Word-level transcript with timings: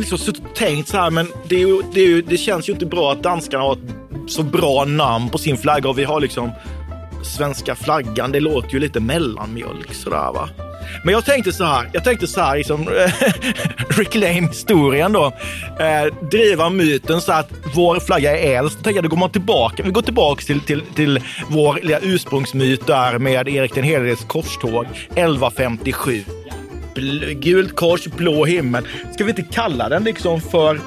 Ju 0.00 0.10
liksom 0.10 0.18
suttit 0.18 0.44
och 0.50 0.54
tänkt 0.54 0.88
så 0.88 0.96
här, 0.96 1.10
men 1.10 1.26
det, 1.48 1.54
är 1.54 1.66
ju, 1.66 1.82
det, 1.92 2.00
är 2.00 2.06
ju, 2.06 2.22
det 2.22 2.36
känns 2.36 2.68
ju 2.68 2.72
inte 2.72 2.86
bra 2.86 3.12
att 3.12 3.22
danskarna 3.22 3.62
har 3.62 3.72
ett 3.72 3.78
så 4.26 4.42
bra 4.42 4.84
namn 4.84 5.28
på 5.28 5.38
sin 5.38 5.56
flagga 5.56 5.88
och 5.88 5.98
vi 5.98 6.04
har 6.04 6.20
liksom 6.20 6.50
svenska 7.22 7.74
flaggan. 7.74 8.32
Det 8.32 8.40
låter 8.40 8.74
ju 8.74 8.80
lite 8.80 9.00
mellanmjölk 9.00 9.94
sådär 9.94 10.32
va. 10.32 10.48
Men 11.04 11.14
jag 11.14 11.24
tänkte 11.24 11.52
så 11.52 11.64
här, 11.64 11.90
jag 11.92 12.04
tänkte 12.04 12.26
så 12.26 12.40
här, 12.40 12.56
liksom, 12.56 12.88
reclaim 13.88 14.48
historien 14.48 15.12
då. 15.12 15.32
Eh, 15.80 16.28
driva 16.30 16.70
myten 16.70 17.20
så 17.20 17.32
att 17.32 17.52
vår 17.74 18.00
flagga 18.00 18.38
är 18.38 18.58
äldst. 18.58 18.78
Tänk 18.82 18.96
jag, 18.96 19.04
då 19.04 19.08
går 19.08 19.16
man 19.16 19.30
tillbaka, 19.30 19.82
vi 19.82 19.90
går 19.90 20.02
tillbaka 20.02 20.42
till, 20.44 20.60
till, 20.60 20.82
till 20.94 21.20
vår 21.48 21.78
lilla 21.82 21.98
ursprungsmyt 21.98 22.86
där 22.86 23.18
med 23.18 23.48
Erik 23.48 23.74
den 23.74 23.84
heliges 23.84 24.24
korståg 24.24 24.86
1157. 25.14 26.24
Bl- 27.00 27.32
gult 27.32 27.76
kors, 27.76 28.06
blå 28.06 28.44
himmel. 28.44 28.88
Ska 29.14 29.24
vi 29.24 29.30
inte 29.30 29.42
kalla 29.42 29.88
den 29.88 30.04
liksom 30.04 30.40
för 30.40 30.80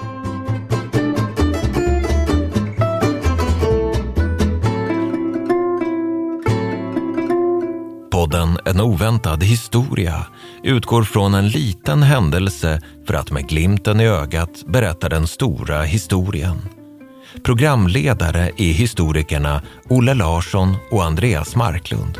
Podden 8.11 8.57
En 8.65 8.81
oväntad 8.81 9.43
historia 9.43 10.25
utgår 10.63 11.03
från 11.03 11.33
en 11.33 11.49
liten 11.49 12.03
händelse 12.03 12.81
för 13.07 13.13
att 13.13 13.31
med 13.31 13.49
glimten 13.49 13.99
i 13.99 14.07
ögat 14.07 14.63
berätta 14.65 15.09
den 15.09 15.27
stora 15.27 15.81
historien. 15.81 16.57
Programledare 17.43 18.51
är 18.57 18.73
historikerna 18.73 19.61
Olle 19.89 20.13
Larsson 20.13 20.75
och 20.91 21.03
Andreas 21.03 21.55
Marklund. 21.55 22.17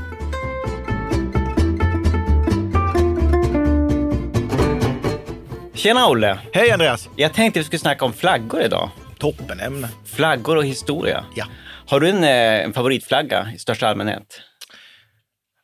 Tjena 5.84 6.08
Olle! 6.08 6.40
Hej 6.54 6.72
Andreas! 6.72 7.10
Jag 7.16 7.34
tänkte 7.34 7.60
vi 7.60 7.64
skulle 7.64 7.80
snacka 7.80 8.06
om 8.06 8.14
flaggor 8.14 8.62
idag. 8.62 8.90
Toppenämne. 9.18 9.90
Flaggor 10.06 10.58
och 10.58 10.66
historia. 10.66 11.26
Ja. 11.36 11.46
Har 11.88 12.00
du 12.00 12.10
en, 12.10 12.24
eh, 12.24 12.64
en 12.64 12.74
favoritflagga 12.74 13.48
i 13.56 13.60
största 13.60 13.88
allmänhet? 13.88 14.42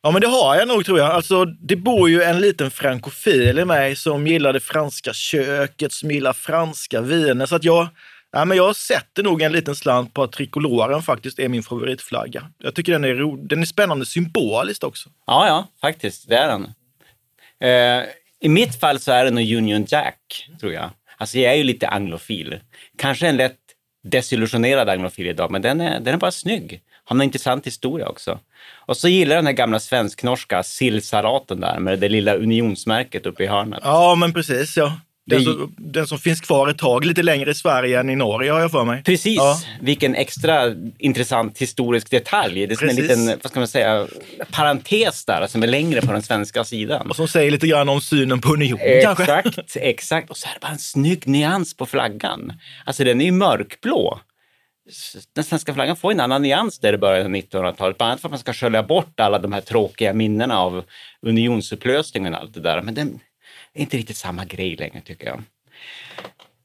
Ja, 0.02 0.10
men 0.10 0.20
det 0.20 0.26
har 0.26 0.56
jag 0.56 0.68
nog 0.68 0.84
tror 0.84 0.98
jag. 0.98 1.10
Alltså, 1.10 1.44
det 1.44 1.76
bor 1.76 2.10
ju 2.10 2.22
en 2.22 2.40
liten 2.40 2.70
frankofil 2.70 3.58
i 3.58 3.64
mig 3.64 3.96
som 3.96 4.26
gillar 4.26 4.52
det 4.52 4.60
franska 4.60 5.12
köket, 5.12 5.92
som 5.92 6.10
gillar 6.10 6.32
franska 6.32 7.00
viner. 7.00 7.46
Så 7.46 7.56
att 7.56 7.64
jag, 7.64 7.88
ja, 8.32 8.44
men 8.44 8.56
jag 8.56 8.76
sätter 8.76 9.22
nog 9.22 9.42
en 9.42 9.52
liten 9.52 9.76
slant 9.76 10.14
på 10.14 10.22
att 10.22 10.32
trikoloren 10.32 11.02
faktiskt 11.02 11.38
är 11.38 11.48
min 11.48 11.62
favoritflagga. 11.62 12.42
Jag 12.58 12.74
tycker 12.74 12.92
den 12.92 13.04
är, 13.04 13.14
ro, 13.14 13.36
den 13.36 13.62
är 13.62 13.66
spännande 13.66 14.06
symboliskt 14.06 14.84
också. 14.84 15.08
Ja, 15.26 15.46
ja, 15.46 15.68
faktiskt. 15.80 16.28
Det 16.28 16.36
är 16.36 16.48
den. 16.48 16.64
Eh, 17.60 18.04
i 18.40 18.48
mitt 18.48 18.80
fall 18.80 19.00
så 19.00 19.12
är 19.12 19.24
det 19.24 19.30
nog 19.30 19.52
Union 19.52 19.84
Jack, 19.88 20.48
tror 20.60 20.72
jag. 20.72 20.90
Alltså 21.16 21.38
jag 21.38 21.52
är 21.52 21.56
ju 21.56 21.64
lite 21.64 21.88
anglofil. 21.88 22.60
Kanske 22.98 23.28
en 23.28 23.36
lätt 23.36 23.58
desillusionerad 24.02 24.88
anglofil 24.88 25.26
idag, 25.26 25.50
men 25.50 25.62
den 25.62 25.80
är, 25.80 26.00
den 26.00 26.14
är 26.14 26.18
bara 26.18 26.30
snygg. 26.30 26.82
Har 27.04 27.16
en 27.16 27.22
intressant 27.22 27.66
historia 27.66 28.08
också. 28.08 28.38
Och 28.72 28.96
så 28.96 29.08
gillar 29.08 29.34
jag 29.34 29.44
den 29.44 29.46
här 29.46 29.52
gamla 29.52 29.80
svensk-norska 29.80 30.62
sillsalaten 30.62 31.60
där 31.60 31.78
med 31.78 31.98
det 31.98 32.08
lilla 32.08 32.34
unionsmärket 32.34 33.26
uppe 33.26 33.44
i 33.44 33.46
hörnet. 33.46 33.80
Ja, 33.82 34.14
men 34.14 34.32
precis. 34.32 34.76
Ja. 34.76 35.00
Den, 35.26 35.44
som, 35.44 35.74
den 35.78 36.06
som 36.06 36.18
finns 36.18 36.40
kvar 36.40 36.68
ett 36.68 36.78
tag, 36.78 37.04
lite 37.04 37.22
längre 37.22 37.50
i 37.50 37.54
Sverige 37.54 38.00
än 38.00 38.10
i 38.10 38.16
Norge 38.16 38.52
har 38.52 38.60
jag 38.60 38.70
för 38.70 38.84
mig. 38.84 39.02
Precis, 39.02 39.36
Ja. 39.36 39.60
vilken 39.80 40.14
extra 40.14 40.74
intressant 40.98 41.58
historisk 41.58 42.10
detalj. 42.10 42.66
Det 42.66 42.74
är 42.74 42.76
som 42.76 42.88
en 42.88 42.96
Precis. 42.96 43.16
liten, 43.18 43.38
vad 43.42 43.50
ska 43.50 43.60
man 43.60 43.68
säga, 43.68 44.06
parentes 44.50 45.24
där 45.24 45.46
som 45.46 45.62
är 45.62 45.66
längre 45.66 46.00
på 46.00 46.12
den 46.12 46.22
svenska 46.22 46.64
sidan. 46.64 47.10
Och 47.10 47.16
som 47.16 47.28
säger 47.28 47.50
lite 47.50 47.66
grann 47.66 47.88
om 47.88 48.00
synen 48.00 48.40
på 48.40 48.52
union 48.52 48.78
kanske. 49.02 49.22
Exakt, 49.24 49.76
exakt. 49.76 50.30
Och 50.30 50.36
så 50.36 50.48
är 50.48 50.52
det 50.54 50.60
bara 50.60 50.72
en 50.72 50.78
snygg 50.78 51.26
nyans 51.28 51.76
på 51.76 51.86
flaggan. 51.86 52.52
Alltså 52.84 53.04
den 53.04 53.20
är 53.20 53.24
ju 53.24 53.32
mörkblå. 53.32 54.20
Den 55.34 55.44
svenska 55.44 55.74
flaggan 55.74 55.96
får 55.96 56.10
en 56.10 56.20
annan 56.20 56.42
nyans 56.42 56.78
där 56.78 56.92
i 56.92 56.98
början 56.98 57.26
av 57.26 57.32
1900-talet. 57.32 57.98
Bland 57.98 58.10
annat 58.10 58.20
för 58.20 58.28
att 58.28 58.32
man 58.32 58.38
ska 58.38 58.52
skölja 58.52 58.82
bort 58.82 59.20
alla 59.20 59.38
de 59.38 59.52
här 59.52 59.60
tråkiga 59.60 60.12
minnena 60.12 60.58
av 60.58 60.84
unionsupplösningen 61.26 62.34
och 62.34 62.40
allt 62.40 62.54
det 62.54 62.60
där. 62.60 62.82
Men 62.82 62.94
den 62.94 63.20
är 63.74 63.80
inte 63.80 63.96
riktigt 63.96 64.16
samma 64.16 64.44
grej 64.44 64.76
längre 64.76 65.00
tycker 65.00 65.26
jag. 65.26 65.42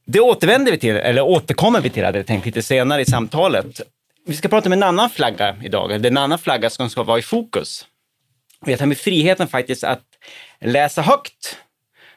Det 0.04 0.20
återvänder 0.20 0.72
vi 0.72 0.78
till, 0.78 0.96
eller 0.96 1.22
återkommer 1.22 1.80
vi 1.80 1.90
till, 1.90 2.04
hade 2.04 2.18
jag 2.18 2.26
tänkt 2.26 2.46
lite 2.46 2.62
senare 2.62 3.00
i 3.00 3.04
samtalet. 3.04 3.80
Vi 4.26 4.36
ska 4.36 4.48
prata 4.48 4.68
om 4.68 4.72
en 4.72 4.82
annan 4.82 5.10
flagga 5.10 5.56
idag, 5.62 5.92
eller 5.92 6.10
en 6.10 6.16
annan 6.16 6.38
flagga 6.38 6.70
som 6.70 6.90
ska 6.90 7.02
vara 7.02 7.18
i 7.18 7.22
fokus. 7.22 7.86
Jag 8.64 8.78
tar 8.78 8.86
mig 8.86 8.96
friheten 8.96 9.48
faktiskt 9.48 9.84
att 9.84 10.04
läsa 10.60 11.02
högt 11.02 11.56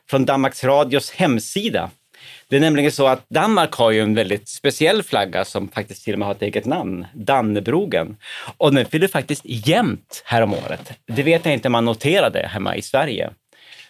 från 0.10 0.26
Danmarks 0.26 0.64
Radios 0.64 1.12
hemsida. 1.12 1.90
Det 2.48 2.56
är 2.56 2.60
nämligen 2.60 2.92
så 2.92 3.08
att 3.08 3.30
Danmark 3.30 3.74
har 3.74 3.92
ju 3.92 4.02
en 4.02 4.16
väldigt 4.16 4.50
speciell 4.50 5.04
flagga 5.04 5.46
som 5.46 5.68
faktiskt 5.68 6.04
till 6.04 6.14
och 6.14 6.20
med 6.20 6.28
har 6.28 6.36
ett 6.36 6.42
eget 6.42 6.66
namn, 6.66 7.08
Dannebrogen. 7.14 8.18
Och 8.58 8.74
den 8.74 8.86
fyller 8.86 9.08
faktiskt 9.08 9.42
jämnt 9.46 10.22
häromåret. 10.26 10.66
året. 10.66 10.94
Det 11.06 11.24
vet 11.24 11.46
jag 11.46 11.54
inte 11.54 11.68
om 11.68 11.72
man 11.72 11.86
noterade 11.86 12.48
hemma 12.48 12.76
i 12.76 12.82
Sverige. 12.82 13.30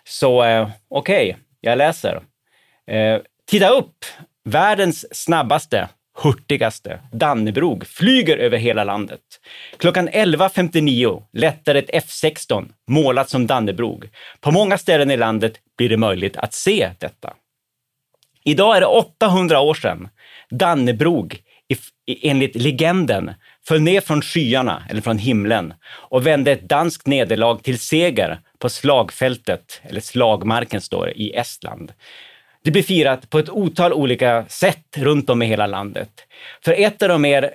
Så 0.03 0.43
eh, 0.43 0.69
okej, 0.89 1.37
jag 1.61 1.77
läser. 1.77 2.21
Eh, 2.87 3.19
titta 3.47 3.69
upp! 3.69 4.05
Världens 4.43 5.05
snabbaste, 5.11 5.89
hurtigaste 6.23 6.99
Dannebrog 7.11 7.87
flyger 7.87 8.37
över 8.37 8.57
hela 8.57 8.83
landet. 8.83 9.19
Klockan 9.77 10.09
11.59 10.09 11.23
lättar 11.33 11.75
ett 11.75 11.89
F16 11.89 12.69
målat 12.87 13.29
som 13.29 13.47
Dannebrog. 13.47 14.09
På 14.39 14.51
många 14.51 14.77
ställen 14.77 15.11
i 15.11 15.17
landet 15.17 15.53
blir 15.77 15.89
det 15.89 15.97
möjligt 15.97 16.37
att 16.37 16.53
se 16.53 16.91
detta. 16.99 17.33
Idag 18.43 18.77
är 18.77 18.81
det 18.81 18.87
800 18.87 19.59
år 19.59 19.73
sedan 19.73 20.09
Dannebrog 20.49 21.41
enligt 22.21 22.55
legenden 22.55 23.33
föll 23.69 23.81
ner 23.81 24.01
från 24.01 24.21
skyarna, 24.21 24.83
eller 24.89 25.01
från 25.01 25.17
himlen, 25.17 25.73
och 25.89 26.27
vände 26.27 26.51
ett 26.51 26.69
danskt 26.69 27.07
nederlag 27.07 27.63
till 27.63 27.79
seger 27.79 28.39
på 28.59 28.69
slagfältet, 28.69 29.81
eller 29.83 30.01
slagmarken 30.01 30.81
står 30.81 31.05
det, 31.05 31.21
i 31.21 31.33
Estland. 31.35 31.91
Det 32.63 32.71
blir 32.71 32.83
firat 32.83 33.29
på 33.29 33.39
ett 33.39 33.49
otal 33.49 33.93
olika 33.93 34.45
sätt 34.47 34.97
runt 34.97 35.29
om 35.29 35.41
i 35.41 35.45
hela 35.45 35.67
landet. 35.67 36.09
För 36.63 36.71
ett 36.71 37.01
av 37.01 37.09
de 37.09 37.21
mer 37.21 37.53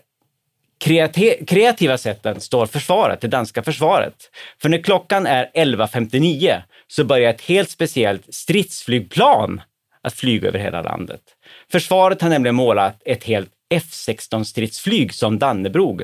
kreativa 1.47 1.98
sätten 1.98 2.41
står 2.41 2.66
försvaret, 2.66 3.20
det 3.20 3.28
danska 3.28 3.62
försvaret. 3.62 4.30
För 4.62 4.69
när 4.69 4.78
klockan 4.78 5.26
är 5.26 5.50
11.59 5.54 6.62
så 6.88 7.04
börjar 7.04 7.30
ett 7.30 7.42
helt 7.42 7.70
speciellt 7.70 8.34
stridsflygplan 8.34 9.60
att 10.03 10.14
flyga 10.14 10.48
över 10.48 10.58
hela 10.58 10.82
landet. 10.82 11.20
Försvaret 11.72 12.22
har 12.22 12.28
nämligen 12.28 12.54
målat 12.54 13.03
ett 13.04 13.24
helt 13.24 13.50
F16 13.78 14.44
stridsflyg 14.44 15.14
som 15.14 15.38
Dannebrog. 15.38 16.02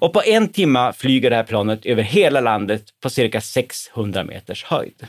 Och 0.00 0.12
på 0.12 0.22
en 0.22 0.48
timma 0.48 0.92
flyger 0.92 1.30
det 1.30 1.36
här 1.36 1.42
planet 1.42 1.86
över 1.86 2.02
hela 2.02 2.40
landet 2.40 2.82
på 3.02 3.10
cirka 3.10 3.40
600 3.40 4.24
meters 4.24 4.64
höjd. 4.64 5.06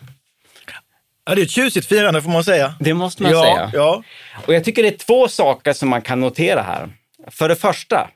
Ja, 1.25 1.35
det 1.35 1.41
är 1.41 1.43
ett 1.43 1.51
tjusigt 1.51 1.87
firande 1.87 2.21
får 2.21 2.29
man 2.29 2.43
säga. 2.43 2.75
Det 2.79 2.93
måste 2.93 3.23
man 3.23 3.31
ja, 3.31 3.43
säga. 3.43 3.71
Ja, 3.73 4.03
Och 4.47 4.53
jag 4.53 4.63
tycker 4.63 4.83
det 4.83 4.89
är 4.89 4.97
två 4.97 5.27
saker 5.27 5.73
som 5.73 5.89
man 5.89 6.01
kan 6.01 6.19
notera 6.19 6.61
här. 6.61 6.89
För 7.27 7.49
det 7.49 7.55
första, 7.55 8.09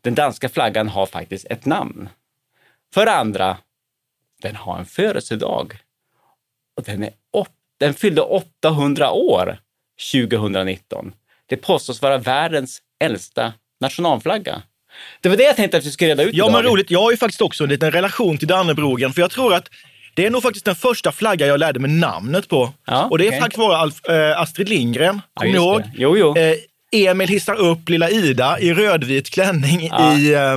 den 0.00 0.14
danska 0.14 0.48
flaggan 0.48 0.88
har 0.88 1.06
faktiskt 1.06 1.46
ett 1.50 1.64
namn. 1.64 2.08
För 2.94 3.06
det 3.06 3.12
andra, 3.12 3.58
den 4.42 4.56
har 4.56 4.78
en 4.78 4.86
födelsedag. 4.86 5.78
Och 6.76 6.82
den, 6.82 7.02
är 7.02 7.10
den 7.82 7.94
fyllde 7.94 8.20
800 8.20 9.10
år 9.10 9.58
2019. 10.12 11.14
Det 11.46 11.56
påstås 11.56 12.02
vara 12.02 12.18
världens 12.18 12.82
äldsta 13.02 13.52
nationalflagga. 13.80 14.62
Det 15.20 15.28
var 15.28 15.36
det 15.36 15.42
jag 15.42 15.56
tänkte 15.56 15.76
att 15.78 15.86
vi 15.86 15.90
skulle 15.90 16.10
reda 16.10 16.22
ut 16.22 16.34
ja 16.34 16.44
idag. 16.44 16.52
men 16.52 16.62
roligt. 16.72 16.90
Jag 16.90 17.00
har 17.02 17.10
ju 17.10 17.16
faktiskt 17.16 17.40
också 17.40 17.64
en 17.64 17.70
liten 17.70 17.90
relation 17.90 18.38
till 18.38 18.48
Dannebrogen, 18.48 19.12
för 19.12 19.20
jag 19.20 19.30
tror 19.30 19.54
att 19.54 19.68
det 20.14 20.26
är 20.26 20.30
nog 20.30 20.42
faktiskt 20.42 20.64
den 20.64 20.74
första 20.74 21.12
flagga 21.12 21.46
jag 21.46 21.60
lärde 21.60 21.80
mig 21.80 21.90
namnet 21.90 22.48
på. 22.48 22.72
Ja, 22.86 23.04
och 23.04 23.18
det 23.18 23.26
är 23.28 23.40
tack 23.40 23.56
vare 23.56 23.76
Alf, 23.76 24.04
eh, 24.08 24.40
Astrid 24.40 24.68
Lindgren. 24.68 25.20
Kommer 25.34 25.50
ni 25.52 25.56
ihåg? 25.58 25.82
Jo, 25.94 26.16
jo. 26.16 26.36
Eh, 26.36 26.56
Emil 26.92 27.28
hissar 27.28 27.54
upp 27.54 27.88
lilla 27.88 28.10
Ida 28.10 28.58
i 28.60 28.74
rödvit 28.74 29.30
klänning 29.30 29.88
Ja. 29.92 30.16
i, 30.18 30.34
eh, 30.34 30.56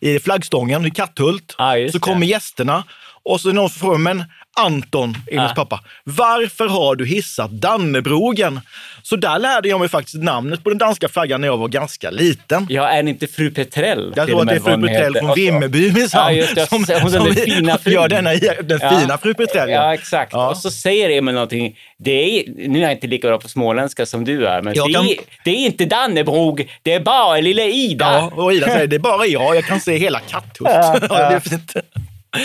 i 0.00 0.18
flaggstången 0.20 0.86
i 0.86 0.90
Katthult. 0.90 1.54
Så 1.92 2.00
kommer 2.00 2.26
gästerna 2.26 2.84
och 3.24 3.40
så 3.40 3.48
är 3.48 3.52
någon 3.52 3.70
som 3.70 3.80
frågar, 3.80 3.98
men 3.98 4.24
Anton, 4.58 5.16
Elins 5.26 5.52
Ja. 5.56 5.64
pappa, 5.64 5.80
varför 6.04 6.66
har 6.66 6.96
du 6.96 7.06
hissat 7.06 7.50
Dannebrogen? 7.50 8.60
Så 9.02 9.16
där 9.16 9.38
lärde 9.38 9.68
jag 9.68 9.80
mig 9.80 9.88
faktiskt 9.88 10.22
namnet 10.22 10.64
på 10.64 10.68
den 10.70 10.78
danska 10.78 11.08
flaggan 11.08 11.40
när 11.40 11.48
jag 11.48 11.56
var 11.56 11.68
ganska 11.68 12.10
liten. 12.10 12.66
Ja, 12.70 12.88
är 12.88 13.02
det 13.02 13.10
inte 13.10 13.26
fru 13.26 13.50
Petrell? 13.50 14.12
Jag 14.16 14.26
tror 14.28 14.40
att 14.40 14.48
det 14.48 14.54
är 14.54 14.60
fru 14.60 14.86
Petrell 14.86 15.14
från 15.14 15.34
Vimmerby 15.34 15.92
minsann. 15.92 16.36
Ja, 16.36 16.46
just. 16.56 16.70
Hon 16.70 16.82
den 16.82 17.12
där 17.24 17.32
fina 17.44 17.78
frun. 17.78 17.92
gör 17.94 18.08
denna, 18.08 18.30
den 18.62 18.78
Ja. 18.82 19.00
fina 19.00 19.18
fru 19.18 19.34
Petrell. 19.34 19.70
Ja, 19.70 19.94
exakt. 19.94 20.32
Ja. 20.32 20.48
Och 20.50 20.56
så 20.56 20.70
säger 20.70 21.10
Emil 21.10 21.34
någonting. 21.34 21.76
Det 21.98 22.10
är, 22.10 22.68
nu 22.68 22.78
är 22.78 22.82
jag 22.82 22.92
inte 22.92 23.06
lika 23.06 23.28
bra 23.28 23.38
på 23.38 23.48
småländska 23.48 24.06
som 24.06 24.24
du 24.24 24.46
är, 24.46 24.62
men 24.62 24.74
det, 24.74 24.92
kan- 24.92 25.06
är, 25.06 25.14
det 25.44 25.50
är 25.50 25.66
inte 25.66 25.84
Dannebrog, 25.84 26.70
det 26.82 26.92
är 26.92 27.00
bara 27.00 27.40
lilla 27.40 27.62
Ida. 27.62 28.12
Ja, 28.12 28.42
och 28.42 28.52
Ida 28.52 28.66
säger 28.66 28.86
det 28.86 28.96
är 28.96 29.00
bara 29.00 29.26
jag, 29.26 29.56
jag 29.56 29.64
kan 29.64 29.80
se 29.80 29.96
hela 29.96 30.20
Katthult. 30.20 30.70
Ja, 30.72 30.98
det 31.08 31.14
är 31.34 31.40
fint. 31.40 31.72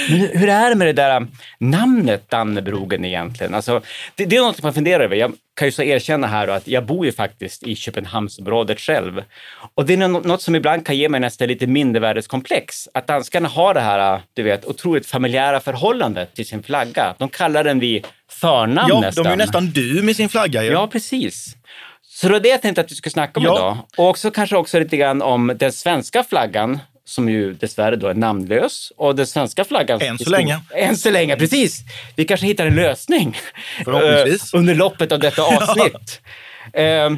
Men 0.10 0.20
hur 0.20 0.50
är 0.50 0.70
det 0.70 0.76
med 0.76 0.88
det 0.88 0.94
där 0.94 1.18
um, 1.18 1.32
namnet 1.60 2.30
Dannebrogen 2.30 3.06
egentligen? 3.06 3.54
Alltså, 3.54 3.82
det, 4.16 4.26
det 4.26 4.36
är 4.36 4.42
något 4.42 4.64
man 4.64 4.74
funderar 4.74 5.04
över. 5.04 5.16
Jag 5.16 5.34
kan 5.56 5.68
ju 5.68 5.72
så 5.72 5.84
erkänna 5.84 6.28
här 6.28 6.48
att 6.48 6.68
jag 6.68 6.86
bor 6.86 7.06
ju 7.06 7.12
faktiskt 7.12 7.64
i 7.64 7.76
Köpenhamnsområdet 7.76 8.80
själv. 8.80 9.24
Och 9.76 9.86
det 9.86 9.94
är 9.94 9.98
nå- 9.98 10.20
något 10.20 10.42
som 10.42 10.56
ibland 10.56 10.86
kan 10.86 10.98
ge 10.98 11.10
mig 11.10 11.20
nästan 11.20 11.48
lite 11.48 11.68
mindervärdeskomplex. 11.68 12.88
Att 12.94 13.08
danskarna 13.08 13.50
har 13.50 13.74
det 13.74 13.80
här, 13.82 14.14
uh, 14.16 14.22
du 14.34 14.44
vet, 14.44 14.66
otroligt 14.66 15.06
familjära 15.06 15.60
förhållandet 15.60 16.36
till 16.36 16.46
sin 16.48 16.64
flagga. 16.64 17.16
De 17.18 17.30
kallar 17.30 17.64
den 17.64 17.80
vid 17.80 18.08
förnamn 18.32 18.90
Ja, 18.90 19.00
nästan. 19.00 19.24
de 19.24 19.30
är 19.30 19.36
nästan 19.38 19.66
du 19.72 20.02
med 20.04 20.16
sin 20.16 20.30
flagga 20.30 20.64
ju. 20.64 20.72
Ja, 20.72 20.88
precis. 20.88 21.56
Så 22.02 22.28
det 22.28 22.34
var 22.34 22.40
det 22.40 22.50
jag 22.50 22.62
tänkte 22.62 22.82
att 22.82 22.88
du 22.88 22.96
skulle 22.96 23.12
snacka 23.14 23.40
om 23.40 23.46
Ja. 23.46 23.56
idag. 23.58 23.78
Och 23.98 24.10
också 24.10 24.32
kanske 24.32 24.56
också 24.56 24.80
lite 24.80 24.98
grann 24.98 25.22
om 25.22 25.54
den 25.56 25.72
svenska 25.72 26.24
flaggan 26.24 26.80
som 27.06 27.30
ju 27.30 27.54
dessvärre 27.54 27.96
då 27.96 28.08
är 28.08 28.14
namnlös. 28.14 28.92
Och 28.98 29.16
den 29.16 29.28
svenska 29.28 29.64
flaggan... 29.64 30.02
Än 30.02 30.18
så 30.20 30.30
länge. 30.30 30.60
Än 30.76 30.98
så 30.98 31.12
länge, 31.12 31.36
precis. 31.36 31.82
Vi 32.16 32.26
kanske 32.26 32.46
hittar 32.48 32.66
en 32.66 32.76
lösning. 32.76 33.38
Förhoppningsvis. 33.86 34.54
eh, 34.54 34.60
under 34.60 34.76
loppet 34.76 35.12
av 35.12 35.20
detta 35.20 35.42
avsnitt. 35.58 36.22
Ehm, 36.74 37.18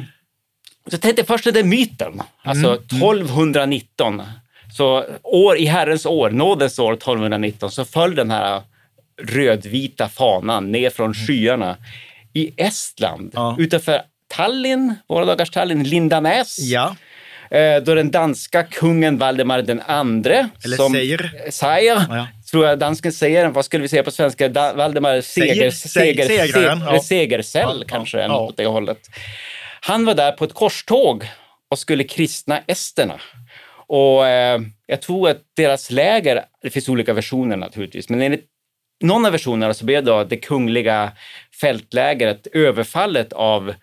så 0.86 0.94
jag 0.94 1.00
tänkte 1.00 1.24
först 1.24 1.46
är 1.46 1.52
det 1.52 1.64
myten, 1.64 2.22
alltså 2.42 2.66
Mm, 2.66 2.80
1219. 2.82 4.22
Så 4.76 5.04
år, 5.22 5.56
i 5.56 5.66
Herrens 5.66 6.06
år, 6.06 6.30
nådens 6.30 6.78
år 6.78 6.92
1219, 6.92 7.70
så 7.70 7.84
föll 7.84 8.14
den 8.14 8.30
här 8.30 8.62
rödvita 9.22 10.08
fanan 10.08 10.72
ner 10.72 10.90
från 10.90 11.14
skyarna 11.14 11.76
i 12.32 12.52
Estland, 12.56 13.30
Ja. 13.34 13.56
utanför 13.58 14.00
Tallinn, 14.28 14.94
våra 15.08 15.24
dagars 15.24 15.50
Tallinn, 15.50 15.82
Lindanäs. 15.84 16.58
Ja, 16.58 16.96
då 17.84 17.94
den 17.94 18.10
danska 18.10 18.62
kungen 18.62 19.18
Valdemar 19.18 19.62
den 19.62 19.82
andre, 19.86 20.48
Eller 20.64 20.76
som, 20.76 20.92
Seier. 20.92 21.50
Seier, 21.50 22.02
Ja. 22.10 22.26
tror 22.50 22.66
jag 22.66 22.78
dansken 22.78 23.12
säger. 23.12 23.48
Vad 23.48 23.64
skulle 23.64 23.82
vi 23.82 23.88
säga 23.88 24.02
på 24.02 24.10
svenska? 24.10 24.48
Da, 24.48 24.72
Valdemar 24.72 25.20
Seger, 25.20 25.70
seger, 25.70 26.26
segraren, 26.28 26.78
se- 26.80 26.84
ja. 26.94 27.00
Segersäll 27.02 27.76
Ja, 27.80 27.84
kanske, 27.88 28.16
ja, 28.18 28.22
ja. 28.22 28.28
något 28.28 28.50
åt 28.50 28.56
det 28.56 28.66
hållet. 28.66 28.98
Han 29.80 30.04
var 30.04 30.14
där 30.14 30.32
på 30.32 30.44
ett 30.44 30.54
korståg 30.54 31.24
och 31.70 31.78
skulle 31.78 32.04
kristna 32.04 32.60
esterna. 32.66 33.20
Och 33.88 34.26
eh, 34.26 34.60
jag 34.86 35.02
tror 35.02 35.30
att 35.30 35.38
deras 35.56 35.90
läger, 35.90 36.44
det 36.62 36.70
finns 36.70 36.88
olika 36.88 37.12
versioner 37.12 37.56
naturligtvis, 37.56 38.08
men 38.08 38.22
enligt 38.22 38.44
någon 39.04 39.26
av 39.26 39.32
versionerna 39.32 39.74
så 39.74 39.84
blev 39.84 40.04
då 40.04 40.24
det 40.24 40.36
kungliga 40.36 41.12
fältlägret 41.60 42.46
överfallet 42.52 43.32
av 43.32 43.74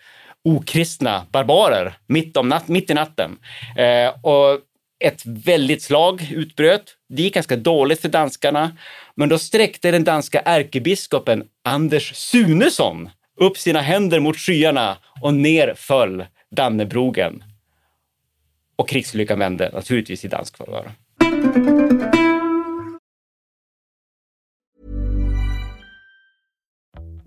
okristna 0.44 1.25
barbarer 1.31 1.94
mitt, 2.07 2.38
om 2.38 2.50
natt, 2.50 2.68
mitt 2.68 2.90
i 2.90 2.94
natten. 2.94 3.38
Eh, 3.78 4.13
och 4.22 4.60
ett 5.04 5.25
väldigt 5.25 5.81
slag 5.81 6.28
utbröt. 6.31 6.95
Det 7.10 7.22
gick 7.22 7.34
ganska 7.34 7.56
dåligt 7.56 8.01
för 8.01 8.10
danskarna, 8.10 8.78
men 9.16 9.30
då 9.30 9.38
sträckte 9.38 9.92
den 9.92 10.04
danska 10.04 10.40
ärkebiskopen 10.40 11.44
Anders 11.63 12.16
Sunesson 12.16 13.10
upp 13.40 13.57
sina 13.57 13.81
händer 13.81 14.19
mot 14.19 14.38
skyarna 14.38 14.98
och 15.22 15.34
ner 15.34 15.74
föll 15.78 16.25
Dannebrogen. 16.51 17.44
Och 18.75 18.90
krigslyckan 18.90 19.40
vände 19.40 19.69
naturligtvis 19.74 20.25
i 20.25 20.28
dansk 20.28 20.57
favör. 20.57 20.92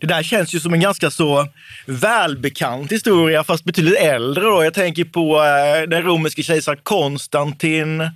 Det 0.00 0.06
där 0.06 0.22
känns 0.22 0.54
ju 0.54 0.60
som 0.60 0.74
en 0.74 0.80
ganska 0.80 1.10
så 1.10 1.48
välbekant 1.86 2.92
historia, 2.92 3.44
fast 3.44 3.64
betydligt 3.64 3.98
äldre. 3.98 4.44
Då. 4.44 4.64
Jag 4.64 4.74
tänker 4.74 5.04
på 5.04 5.36
eh, 5.36 5.88
den 5.88 6.02
romerske 6.02 6.42
kejsaren 6.42 6.78
Konstantin, 6.82 8.00
eh, 8.00 8.08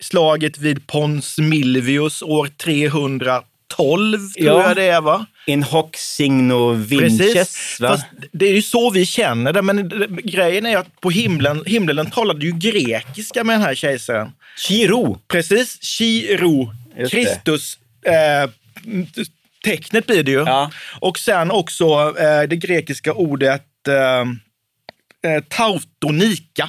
slaget 0.00 0.58
vid 0.58 0.86
Pons 0.86 1.38
Milvius 1.38 2.22
år 2.22 2.48
312, 2.64 4.18
tror 4.18 4.46
Ja. 4.46 4.62
jag 4.68 4.76
det 4.76 4.84
är 4.84 5.00
va? 5.00 5.26
In 5.46 5.62
hoc 5.62 5.90
signo 5.96 6.72
vinces, 6.72 7.32
Precis. 7.32 7.80
va? 7.80 7.88
Fast 7.88 8.06
det 8.32 8.46
är 8.48 8.52
ju 8.54 8.62
så 8.62 8.90
vi 8.90 9.06
känner 9.06 9.52
det, 9.52 9.62
men 9.62 9.88
grejen 10.24 10.66
är 10.66 10.76
att 10.76 11.00
på 11.00 11.10
himlen, 11.10 11.62
himlen 11.66 12.10
talade 12.10 12.46
ju 12.46 12.52
grekiska 12.52 13.44
med 13.44 13.54
den 13.54 13.62
här 13.62 13.74
kejsaren. 13.74 14.32
Chiro. 14.68 15.18
Precis, 15.28 15.82
Chiro. 15.82 16.72
Kristus. 17.10 17.78
Eh, 18.02 18.50
tecknet 19.64 20.06
blir 20.06 20.22
det 20.22 20.30
ju. 20.30 20.38
Ja. 20.38 20.70
Och 21.00 21.18
sen 21.18 21.50
också 21.50 21.84
eh, 22.18 22.42
det 22.48 22.56
grekiska 22.56 23.12
ordet 23.12 23.62
eh, 23.88 24.20
eh, 25.32 25.42
tautonika. 25.48 26.68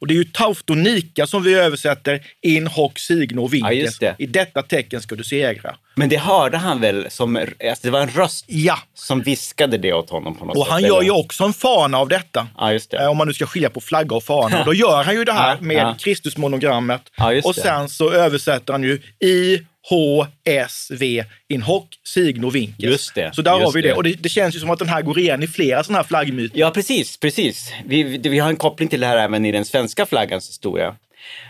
Och 0.00 0.06
det 0.06 0.14
är 0.14 0.16
ju 0.16 0.24
tautonika 0.24 1.26
som 1.26 1.42
vi 1.42 1.54
översätter 1.54 2.20
in 2.42 2.66
hoc 2.66 2.92
signo 2.96 3.40
Ja, 3.42 3.48
vinces. 3.48 3.84
just 3.84 4.00
det. 4.00 4.14
I 4.18 4.26
detta 4.26 4.62
tecken 4.62 5.02
ska 5.02 5.14
du 5.14 5.24
segra. 5.24 5.76
Men 5.94 6.08
det 6.08 6.16
hörde 6.16 6.56
han 6.58 6.80
väl 6.80 7.06
som, 7.10 7.36
alltså 7.36 7.78
det 7.82 7.90
var 7.90 8.00
en 8.00 8.08
röst 8.10 8.44
Ja, 8.48 8.78
som 8.94 9.22
viskade 9.22 9.78
det 9.78 9.92
åt 9.92 10.10
honom 10.10 10.34
på 10.36 10.44
något 10.44 10.56
och 10.56 10.64
sätt? 10.64 10.70
han 10.72 10.78
eller? 10.78 10.88
gör 10.88 11.02
ju 11.02 11.10
också 11.10 11.44
en 11.44 11.52
fana 11.52 11.98
av 11.98 12.08
detta. 12.08 12.46
Ja, 12.58 12.78
det. 12.90 12.96
Eh, 12.98 13.06
Om 13.10 13.16
man 13.16 13.26
nu 13.26 13.34
ska 13.34 13.46
skilja 13.46 13.70
på 13.70 13.80
flagga 13.80 14.16
och 14.16 14.24
fana. 14.24 14.64
Då 14.64 14.74
gör 14.74 15.02
han 15.04 15.14
ju 15.14 15.24
det 15.24 15.32
här 15.32 15.50
Ja, 15.60 15.64
med 15.66 15.76
ja. 15.76 15.96
Kristusmonogrammet. 15.98 17.02
Ja, 17.16 17.40
och 17.44 17.54
sen 17.54 17.88
så 17.88 18.10
översätter 18.12 18.72
han 18.72 18.82
ju 18.82 19.00
I, 19.28 19.58
H, 19.88 20.26
S, 20.44 20.88
V, 20.90 21.24
in 21.48 21.62
hoc, 21.62 21.84
signo, 22.04 22.50
vinces. 22.50 22.84
Just 22.84 23.14
det, 23.14 23.34
Så 23.34 23.42
där 23.42 23.50
har 23.50 23.72
vi 23.72 23.82
det. 23.82 23.88
det. 23.88 23.94
Och 23.94 24.02
det, 24.02 24.22
det 24.22 24.28
känns 24.28 24.56
ju 24.56 24.58
som 24.58 24.70
att 24.70 24.78
den 24.78 24.88
här 24.88 25.02
går 25.02 25.18
igen 25.18 25.42
i 25.42 25.46
flera 25.46 25.84
sådana 25.84 25.98
här 25.98 26.04
flaggmyter. 26.04 26.58
Ja, 26.58 26.70
precis, 26.70 27.16
precis. 27.16 27.72
Vi, 27.84 28.02
vi, 28.02 28.38
har 28.38 28.48
en 28.48 28.56
koppling 28.56 28.88
till 28.88 29.00
det 29.00 29.06
här 29.06 29.16
även 29.16 29.44
i 29.44 29.52
den 29.52 29.64
svenska 29.64 30.06
flaggans 30.06 30.48
historia. 30.48 30.96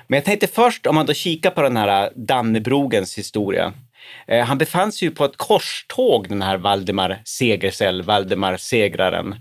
Men 0.09 0.17
jag 0.17 0.25
tänkte 0.25 0.47
först, 0.47 0.87
om 0.87 0.95
man 0.95 1.07
då 1.07 1.15
kikar 1.15 1.51
på 1.51 1.63
den 1.63 1.77
här 1.77 2.11
Dannebrogens 2.17 3.19
historia. 3.19 3.73
Eh, 4.27 4.45
han 4.45 4.59
befann 4.59 4.93
sig 4.93 5.09
ju 5.09 5.15
på 5.15 5.25
ett 5.25 5.37
korståg, 5.37 6.29
den 6.29 6.43
här 6.43 6.57
Valdemar 6.57 7.21
Segersäll, 7.25 8.03
Valdemar 8.03 8.57
Segraren. 8.57 9.35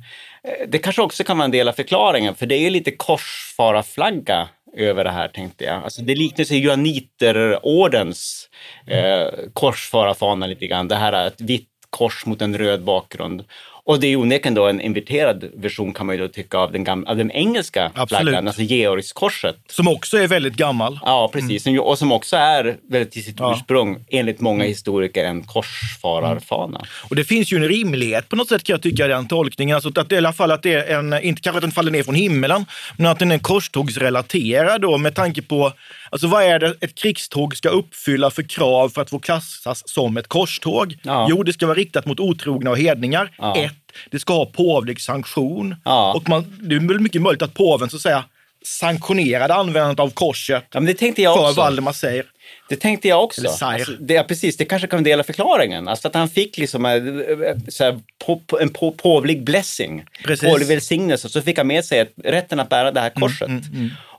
det 0.68 0.78
kanske 0.78 1.02
också 1.02 1.24
kan 1.24 1.38
vara 1.38 1.46
en 1.46 1.52
del 1.52 1.68
av 1.68 1.74
förklaringen, 1.74 2.36
för 2.36 2.46
det 2.46 2.56
är 2.56 2.60
ju 2.60 2.70
lite 2.70 2.92
korsfararflagga 2.92 4.50
över 4.74 5.04
det 5.04 5.12
här 5.12 5.28
tänkte 5.28 5.64
jag. 5.64 5.84
Alltså 5.84 6.02
det 6.02 6.16
liknar 6.16 6.46
sig 6.46 6.60
Johanniterordens 6.60 8.50
eh, 8.88 9.28
korsfararfana 9.54 10.48
lite 10.48 10.68
grann. 10.68 10.88
Det 10.88 10.96
här 10.96 11.14
är 11.14 11.28
ett 11.28 11.42
vitt 11.42 11.70
kors 11.90 12.26
mot 12.26 12.42
en 12.42 12.58
röd 12.58 12.84
bakgrund. 12.84 13.44
Och 13.84 14.00
det 14.00 14.08
är 14.08 14.16
onekligen 14.16 14.54
då 14.54 14.68
en 14.68 14.82
inverterad 14.82 15.44
version 15.56 15.94
kan 15.94 16.06
man 16.06 16.16
ju 16.16 16.22
då 16.22 16.28
tycka 16.28 16.58
av 16.58 16.72
den, 16.72 16.84
gamla, 16.84 17.10
av 17.12 17.18
den 17.18 17.32
engelska 17.32 17.92
Absolut. 17.96 18.22
flaggan, 18.22 18.48
alltså 18.48 18.62
Georgskorset. 18.62 19.56
Som 19.70 19.88
också 19.88 20.18
är 20.18 20.28
väldigt 20.28 20.54
gammal. 20.56 21.00
Ja, 21.06 21.30
precis. 21.34 21.68
Ju- 21.68 21.80
Och 21.80 21.98
som 21.98 22.12
också 22.12 22.36
är 22.38 22.78
väldigt 22.90 23.12
till 23.12 23.24
sitt 23.26 23.36
Ja. 23.40 23.54
ursprung, 23.58 24.06
enligt 24.10 24.40
många 24.40 24.64
historiker, 24.64 25.24
en 25.26 25.44
korsfararfana. 25.44 26.82
Och 27.10 27.16
det 27.16 27.24
finns 27.24 27.54
ju 27.54 27.58
en 27.58 27.68
rimlighet 27.68 28.30
på 28.30 28.36
något 28.36 28.50
sätt 28.50 28.64
kan 28.64 28.74
jag 28.74 28.82
tycka 28.82 29.06
i 29.06 29.08
den 29.08 29.28
tolkningen. 29.28 29.76
Alltså 29.76 29.92
att 29.96 30.10
det, 30.10 30.16
i 30.16 30.18
alla 30.18 30.34
fall 30.34 30.52
att 30.52 30.64
det 30.64 30.74
är 30.74 31.00
en, 31.00 31.14
inte 31.24 31.42
kanske 31.42 31.58
att 31.58 31.62
den 31.62 31.72
faller 31.72 31.92
ner 31.92 32.04
från 32.04 32.16
himmelen, 32.16 32.66
men 32.98 33.08
att 33.12 33.20
den 33.20 33.32
är 33.32 33.40
korstågsrelaterad 33.40 34.82
då 34.82 34.98
med 34.98 35.16
tanke 35.16 35.42
på, 35.42 35.72
alltså 36.10 36.28
vad 36.28 36.44
är 36.44 36.60
det 36.60 36.76
ett 36.82 36.96
krigståg 36.96 37.56
ska 37.58 37.70
uppfylla 37.70 38.32
för 38.32 38.44
krav 38.44 38.90
för 38.90 39.02
att 39.02 39.10
få 39.10 39.20
klassas 39.20 39.90
som 39.90 40.18
ett 40.18 40.28
korståg? 40.28 40.98
Ja. 41.04 41.28
Jo, 41.30 41.44
det 41.44 41.54
ska 41.54 41.66
vara 41.66 41.78
riktat 41.78 42.06
mot 42.06 42.20
otrogna 42.20 42.70
och 42.72 42.78
hedningar. 42.78 43.32
Ja. 43.38 43.58
Ett, 43.58 43.74
det 44.12 44.20
ska 44.20 44.34
ha 44.34 44.46
påvlig 44.46 45.02
sanktion. 45.02 45.76
Ja. 45.86 46.14
Och 46.14 46.30
man, 46.30 46.58
det 46.62 46.76
är 46.76 46.88
väl 46.88 47.00
mycket 47.00 47.22
möjligt 47.22 47.42
att 47.42 47.54
påven 47.54 47.90
så 47.90 47.96
att 47.96 48.02
säga 48.02 48.24
sanktionerade 48.66 49.54
användandet 49.54 50.00
av 50.00 50.10
korset 50.10 50.64
Ja, 50.72 50.80
men 50.80 50.86
det 50.86 50.94
tänkte 50.94 51.22
jag 51.22 51.38
för 51.38 51.44
också. 51.44 51.62
Valdemar 51.62 51.94
säger. 51.94 52.26
Det 52.70 52.76
tänkte 52.76 53.08
jag 53.08 53.24
också. 53.24 53.48
Alltså, 53.62 53.92
det, 54.00 54.24
precis, 54.24 54.58
det 54.58 54.66
kanske 54.66 54.88
kan 54.88 55.04
dela 55.04 55.24
förklaringen. 55.24 55.88
Alltså 55.88 56.08
att 56.08 56.16
han 56.16 56.30
fick 56.30 56.58
liksom 56.58 56.86
eh, 56.86 56.94
eh, 56.94 57.58
så 57.68 58.00
på, 58.26 58.60
en 58.60 58.70
på, 58.70 58.92
påvlig 58.92 59.44
blessing, 59.44 60.06
påvlig 60.42 60.68
välsignelse, 60.68 61.30
så 61.30 61.42
fick 61.42 61.58
han 61.58 61.68
med 61.68 61.86
sig 61.86 62.10
rätten 62.24 62.60
att 62.60 62.70
bära 62.70 62.92
det 62.92 63.00
här 63.00 63.10
korset. 63.10 63.50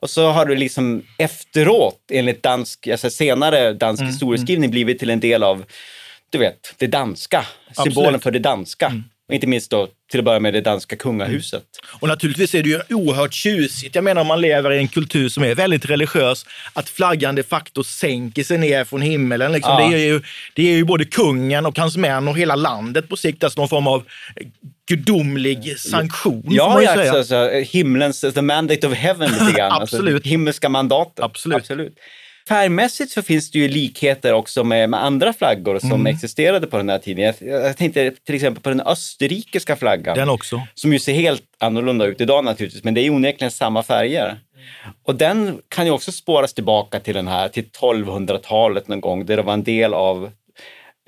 Och 0.00 0.10
så 0.10 0.30
har 0.30 0.46
du 0.46 0.56
liksom 0.56 1.02
efteråt, 1.18 2.00
enligt 2.10 2.42
dansk, 2.42 2.86
alltså 2.86 3.10
senare 3.10 3.72
dansk 3.72 4.02
historieskrivning, 4.02 4.70
blivit 4.70 4.98
till 4.98 5.10
en 5.10 5.20
del 5.20 5.42
av, 5.42 5.64
du 6.30 6.38
vet, 6.38 6.74
det 6.78 6.86
danska, 6.86 7.46
symbolen 7.84 8.06
Absolut. 8.06 8.22
för 8.22 8.30
det 8.30 8.38
danska. 8.38 8.92
Och 9.28 9.34
inte 9.34 9.46
minst 9.46 9.70
då 9.70 9.88
till 10.10 10.20
att 10.20 10.24
börja 10.24 10.40
med 10.40 10.54
det 10.54 10.60
danska 10.60 10.96
kungahuset. 10.96 11.62
Och 12.00 12.08
naturligtvis 12.08 12.54
är 12.54 12.62
det 12.62 12.68
ju 12.68 12.80
oerhört 12.88 13.34
tjusigt. 13.34 13.94
Jag 13.94 14.04
menar 14.04 14.20
om 14.20 14.26
man 14.26 14.40
lever 14.40 14.72
i 14.72 14.78
en 14.78 14.88
kultur 14.88 15.28
som 15.28 15.44
är 15.44 15.54
väldigt 15.54 15.84
religiös, 15.84 16.46
att 16.72 16.88
flaggan 16.88 17.34
de 17.34 17.42
facto 17.42 17.84
sänker 17.84 18.44
sig 18.44 18.58
ner 18.58 18.84
från 18.84 19.02
himmelen. 19.02 19.52
Liksom. 19.52 19.72
Ja. 19.72 19.88
Det, 19.88 19.94
är 19.94 20.06
ju, 20.06 20.20
det 20.54 20.62
är 20.62 20.76
ju 20.76 20.84
både 20.84 21.04
kungen 21.04 21.66
och 21.66 21.78
hans 21.78 21.96
män 21.96 22.28
och 22.28 22.38
hela 22.38 22.54
landet 22.54 23.08
på 23.08 23.16
sikt, 23.16 23.44
alltså 23.44 23.60
någon 23.60 23.68
form 23.68 23.86
av 23.86 24.02
gudomlig 24.88 25.78
sanktion. 25.78 26.42
Ja, 26.46 26.82
ja 26.82 26.90
alltså, 26.90 27.16
alltså, 27.16 27.50
himlens, 27.76 28.20
the 28.20 28.42
mandate 28.42 28.86
of 28.86 28.94
heaven 28.94 29.30
lite 29.30 29.52
grann. 29.52 29.72
Absolut. 29.82 30.14
Alltså, 30.14 30.28
himmelska 30.28 30.68
mandatet. 30.68 31.24
Absolut. 31.24 31.70
Färgmässigt 32.50 33.12
så 33.12 33.22
finns 33.22 33.50
det 33.50 33.58
ju 33.58 33.68
likheter 33.68 34.32
också 34.32 34.64
med, 34.64 34.90
med 34.90 35.04
andra 35.04 35.32
flaggor 35.32 35.78
som 35.78 35.92
Mm. 35.92 36.06
existerade 36.06 36.66
på 36.66 36.76
den 36.76 36.88
här 36.88 36.98
tiden. 36.98 37.24
Jag, 37.24 37.34
jag 37.64 37.76
tänkte 37.76 38.10
till 38.26 38.34
exempel 38.34 38.62
på 38.62 38.68
den 38.68 38.80
österrikiska 38.80 39.76
flaggan. 39.76 40.16
Den 40.16 40.28
också. 40.28 40.62
Som 40.74 40.92
ju 40.92 40.98
ser 40.98 41.12
helt 41.12 41.42
annorlunda 41.58 42.04
ut 42.06 42.20
idag 42.20 42.44
naturligtvis, 42.44 42.84
men 42.84 42.94
det 42.94 43.00
är 43.00 43.10
onekligen 43.10 43.50
samma 43.50 43.82
färger. 43.82 44.40
Och 45.06 45.14
den 45.14 45.58
kan 45.68 45.86
ju 45.86 45.92
också 45.92 46.12
spåras 46.12 46.54
tillbaka 46.54 47.00
till 47.00 47.14
den 47.14 47.28
här, 47.28 47.48
till 47.48 47.64
1200-talet 47.64 48.88
någon 48.88 49.00
gång, 49.00 49.26
där 49.26 49.36
det 49.36 49.42
var 49.42 49.52
en 49.52 49.64
del 49.64 49.94
av 49.94 50.30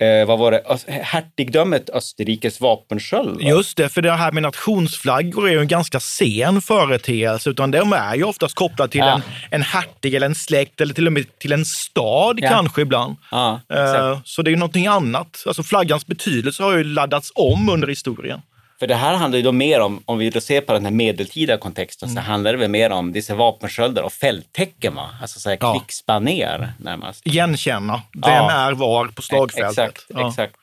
Eh, 0.02 0.26
vad 0.26 0.38
var 0.38 0.50
det? 0.52 0.62
Hertigdömet 1.02 1.90
Österrikes 1.90 2.60
vapensköld. 2.60 3.30
va? 3.42 3.48
Just 3.48 3.76
det, 3.76 3.88
för 3.88 4.02
det 4.02 4.12
här 4.12 4.32
med 4.32 4.42
nationsflaggor 4.42 5.48
är 5.48 5.52
ju 5.52 5.58
en 5.60 5.68
ganska 5.68 6.00
sen 6.00 6.62
företeelse, 6.62 7.50
utan 7.50 7.70
de 7.70 7.92
är 7.92 8.14
ju 8.14 8.24
oftast 8.24 8.54
kopplade 8.54 8.90
till 8.92 8.98
Ja. 9.00 9.14
en, 9.14 9.22
en 9.50 9.62
hertig 9.62 10.14
eller 10.14 10.26
en 10.26 10.34
släkt 10.34 10.80
eller 10.80 10.94
till 10.94 11.06
och 11.06 11.12
med 11.12 11.38
till 11.38 11.52
en 11.52 11.64
stad 11.64 12.38
Ja. 12.42 12.48
kanske 12.48 12.82
ibland. 12.82 13.16
Ja, 13.30 13.60
Eh. 13.74 14.18
Så 14.24 14.42
det 14.42 14.48
är 14.48 14.52
ju 14.52 14.58
någonting 14.58 14.86
annat. 14.86 15.42
Alltså 15.46 15.62
flaggans 15.62 16.06
betydelse 16.06 16.62
har 16.62 16.76
ju 16.76 16.84
laddats 16.84 17.32
om 17.34 17.68
under 17.68 17.88
historien. 17.88 18.40
För 18.82 18.86
det 18.86 18.94
här 18.94 19.14
handlar 19.14 19.36
ju 19.36 19.42
då 19.42 19.52
mer 19.52 19.80
om, 19.80 20.02
om 20.04 20.18
vi 20.18 20.30
då 20.30 20.40
ser 20.40 20.60
på 20.60 20.72
den 20.72 20.84
här 20.84 20.92
medeltida 20.92 21.56
kontexten, 21.58 22.08
Mm. 22.10 22.22
så 22.24 22.30
handlar 22.30 22.52
det 22.52 22.58
väl 22.58 22.70
mer 22.70 22.90
om 22.90 23.12
dessa 23.12 23.34
vapensköldar 23.34 24.02
och 24.02 24.12
fälttecken, 24.12 24.94
va? 24.94 25.08
alltså 25.20 25.40
så 25.40 25.48
här 25.48 25.58
Ja. 25.60 25.72
krigsbaner 25.78 26.72
närmast. 26.78 27.26
Igenkänna. 27.26 28.02
Vem 28.12 28.22
Ja. 28.32 28.50
är 28.52 28.72
var 28.72 29.06
på 29.06 29.22
slagfältet. 29.22 29.70
Exakt, 29.88 30.04
Ja. 30.08 30.28
exakt. 30.28 30.54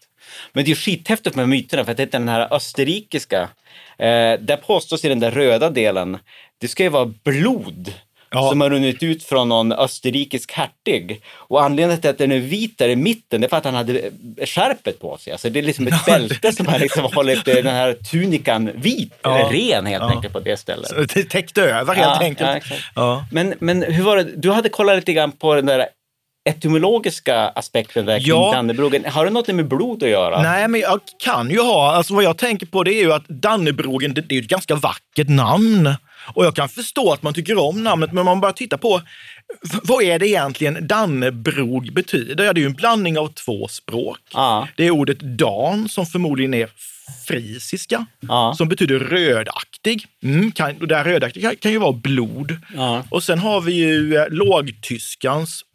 Men 0.54 0.64
det 0.64 0.68
är 0.68 0.70
ju 0.70 0.76
skithäftigt 0.76 1.36
med 1.36 1.50
myterna, 1.50 1.84
för 1.86 1.92
att 1.92 1.98
det 1.98 2.04
är 2.04 2.08
den 2.08 2.30
här 2.30 2.54
österrikiska, 2.54 3.42
eh, 3.98 4.34
där 4.40 4.58
påstås 4.66 5.06
i 5.06 5.10
den 5.10 5.20
där 5.20 5.32
röda 5.32 5.70
delen, 5.70 6.18
det 6.62 6.68
ska 6.68 6.84
ju 6.84 6.90
vara 6.90 7.06
blod 7.24 7.94
Ja. 8.32 8.50
som 8.50 8.62
har 8.62 8.70
runnit 8.70 9.04
ut 9.04 9.24
från 9.24 9.50
någon 9.50 9.72
österrikisk 9.72 10.52
hertig. 10.52 11.22
Och 11.36 11.64
anledningen 11.64 12.02
till 12.02 12.10
att 12.10 12.18
den 12.18 12.32
är 12.32 12.40
vit 12.40 12.78
där 12.78 12.90
i 12.90 12.96
mitten, 12.96 13.42
det 13.42 13.48
är 13.48 13.50
för 13.50 13.58
att 13.58 13.66
han 13.66 13.74
hade 13.76 14.02
skärpet 14.46 15.00
på 15.00 15.18
sig. 15.18 15.32
Alltså 15.34 15.50
det 15.50 15.60
är 15.60 15.64
liksom 15.64 15.88
ett 15.88 16.06
bälte 16.06 16.52
som 16.52 16.68
har 16.68 16.80
liksom 16.80 17.04
hållit 17.14 17.48
eh, 17.48 17.56
den 17.56 17.68
här 17.76 17.94
tunikan 17.94 18.70
vit, 18.76 19.14
Ja. 19.22 19.38
eller 19.40 19.50
ren 19.50 19.86
helt 19.86 20.04
Ja. 20.04 20.10
enkelt 20.16 20.34
på 20.34 20.40
det 20.40 20.58
stället. 20.58 20.88
Så 20.90 20.96
Det 20.96 21.24
täckte 21.30 21.62
över 21.62 21.96
helt 21.96 22.22
enkelt. 22.22 22.64
Men, 23.32 23.54
men 23.60 23.84
hur 23.84 24.04
var 24.04 24.18
det, 24.18 24.24
du 24.24 24.52
hade 24.52 24.70
kollat 24.70 24.96
lite 24.96 25.14
grann 25.14 25.32
på 25.32 25.56
den 25.56 25.66
där 25.66 25.86
etymologiska 26.50 27.48
aspekten 27.48 28.06
där 28.06 28.20
kring 28.20 28.28
Ja. 28.28 28.52
Dannebrogen. 28.56 29.06
Har 29.06 29.26
det 29.26 29.32
något 29.32 29.48
med 29.48 29.68
blod 29.68 30.04
att 30.04 30.10
göra? 30.10 30.42
Nej, 30.42 30.68
men 30.68 30.82
jag 30.82 31.00
kan 31.24 31.50
ju 31.50 31.60
ha, 31.62 31.92
alltså 31.92 32.14
vad 32.14 32.24
jag 32.24 32.38
tänker 32.38 32.66
på 32.66 32.84
det 32.84 32.94
är 32.94 33.02
ju 33.04 33.14
att 33.14 33.28
Dannebrogen, 33.28 34.14
det, 34.14 34.22
det 34.22 34.38
är 34.38 34.42
ett 34.42 34.48
ganska 34.48 34.76
vackert 34.76 35.28
namn. 35.30 35.96
Och 36.34 36.46
jag 36.46 36.56
kan 36.56 36.70
förstå 36.70 37.14
att 37.14 37.24
man 37.24 37.34
tycker 37.34 37.58
om 37.58 37.84
namnet, 37.84 38.12
men 38.12 38.26
man 38.26 38.42
bara 38.42 38.54
tittar 38.54 38.78
på 38.78 39.02
vad 39.84 40.04
är 40.04 40.20
det 40.20 40.28
egentligen 40.28 40.88
Dannebrog 40.88 41.94
betyder? 41.94 42.46
Ja, 42.46 42.54
det 42.54 42.60
är 42.60 42.62
ju 42.62 42.66
en 42.68 42.74
blandning 42.74 43.18
av 43.18 43.28
två 43.28 43.68
språk. 43.68 44.20
Ja. 44.34 44.68
Det 44.78 44.86
är 44.88 44.92
ordet 44.92 45.20
dan 45.20 45.90
som 45.90 46.06
förmodligen 46.06 46.54
är 46.54 46.70
frisiska, 47.28 48.06
Ja. 48.20 48.54
som 48.58 48.70
betyder 48.70 49.00
rödaktig. 49.00 50.06
Mm, 50.24 50.52
kan, 50.52 50.78
och 50.82 50.88
det 50.88 50.96
här 50.96 51.04
rödaktig 51.04 51.42
kan, 51.44 51.56
kan 51.56 51.72
ju 51.72 51.78
vara 51.78 51.92
blod. 51.92 52.58
Ja. 52.76 53.04
Och 53.10 53.24
sen 53.24 53.40
har 53.40 53.62
vi 53.62 53.74
ju 53.74 54.16
eh, 54.16 54.30
lågtyskans 54.30 55.66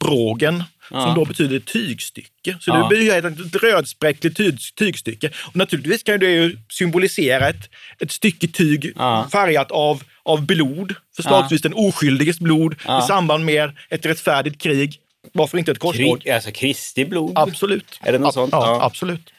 brogen, 0.00 0.64
Ja. 0.90 1.02
som 1.02 1.14
då 1.14 1.24
betyder 1.24 1.58
tygstycke. 1.60 2.56
Så 2.60 2.70
Ja. 2.70 2.76
det 2.76 2.88
blir 2.96 3.12
ett, 3.26 3.62
rödspräckligt 3.62 4.36
tyg, 4.36 4.58
tygstycke. 4.78 5.30
Och 5.46 5.56
naturligtvis 5.56 6.02
kan 6.02 6.20
det 6.20 6.30
ju 6.30 6.56
symbolisera 6.72 7.48
ett, 7.48 7.70
ett 8.00 8.10
stycke 8.12 8.46
tyg 8.48 8.92
Ja. 8.96 9.28
färgat 9.32 9.70
av, 9.70 10.02
av 10.22 10.46
blod, 10.46 10.94
förslagsvis 11.16 11.62
den 11.62 11.74
oskyldiges 11.74 12.40
blod, 12.40 12.74
Ja. 12.86 13.04
i 13.04 13.06
samband 13.06 13.44
med 13.44 13.70
ett 13.90 14.06
rättfärdigt 14.06 14.62
krig. 14.62 14.98
Varför 15.32 15.58
inte 15.58 15.72
ett? 15.72 15.78
Krig, 15.94 16.30
alltså 16.30 16.50
Kristi 16.50 17.04
blod? 17.04 17.32
Absolut. 17.34 17.98
Är 18.02 18.12
det 18.12 18.18
något 18.18 18.26
Ja, 18.26 18.32
sånt? 18.32 18.52
Ja, 18.52 18.66
Ja. 18.66 18.84
absolut. 18.84 19.32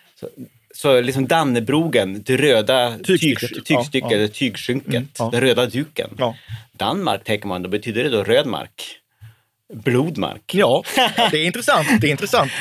Så 0.75 1.01
liksom 1.01 1.27
Dannebrogen, 1.27 2.24
det 2.25 2.38
röda 2.38 2.98
Tygstycket. 3.03 3.39
tyg, 3.39 3.65
tygstycket, 3.65 4.01
Ja, 4.01 4.12
ja. 4.12 4.17
eller 4.17 4.27
tygskynket, 4.27 4.93
Mm, 4.96 5.08
ja. 5.17 5.29
den 5.31 5.41
röda 5.41 5.65
duken. 5.65 6.10
Ja. 6.17 6.36
Danmark 6.74 7.24
tänker 7.24 7.48
man, 7.48 7.62
då 7.63 7.70
betyder 7.70 8.03
det 8.03 8.10
då 8.10 8.24
röd 8.24 8.46
mark? 8.48 8.98
Blodmark. 9.74 10.54
Ja, 10.54 10.84
det 11.32 11.38
är 11.38 11.46
intressant. 11.46 11.88
Det 12.01 12.08
är 12.08 12.12
intressant. 12.12 12.51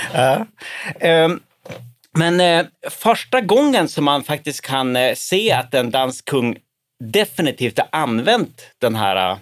Ehm, 1.00 1.40
Men 2.19 2.40
eh, 2.40 2.67
första 2.90 3.40
gången 3.40 3.88
som 3.88 4.05
man 4.05 4.23
faktiskt 4.25 4.61
kan 4.61 4.97
eh, 4.97 5.14
se 5.14 5.52
att 5.52 5.75
en 5.75 5.90
dansk 5.90 6.25
kung 6.25 6.57
definitivt 7.05 7.79
har 7.79 7.88
använt 7.93 8.62
den 8.81 8.95
här 8.95 9.31
eh, 9.31 9.38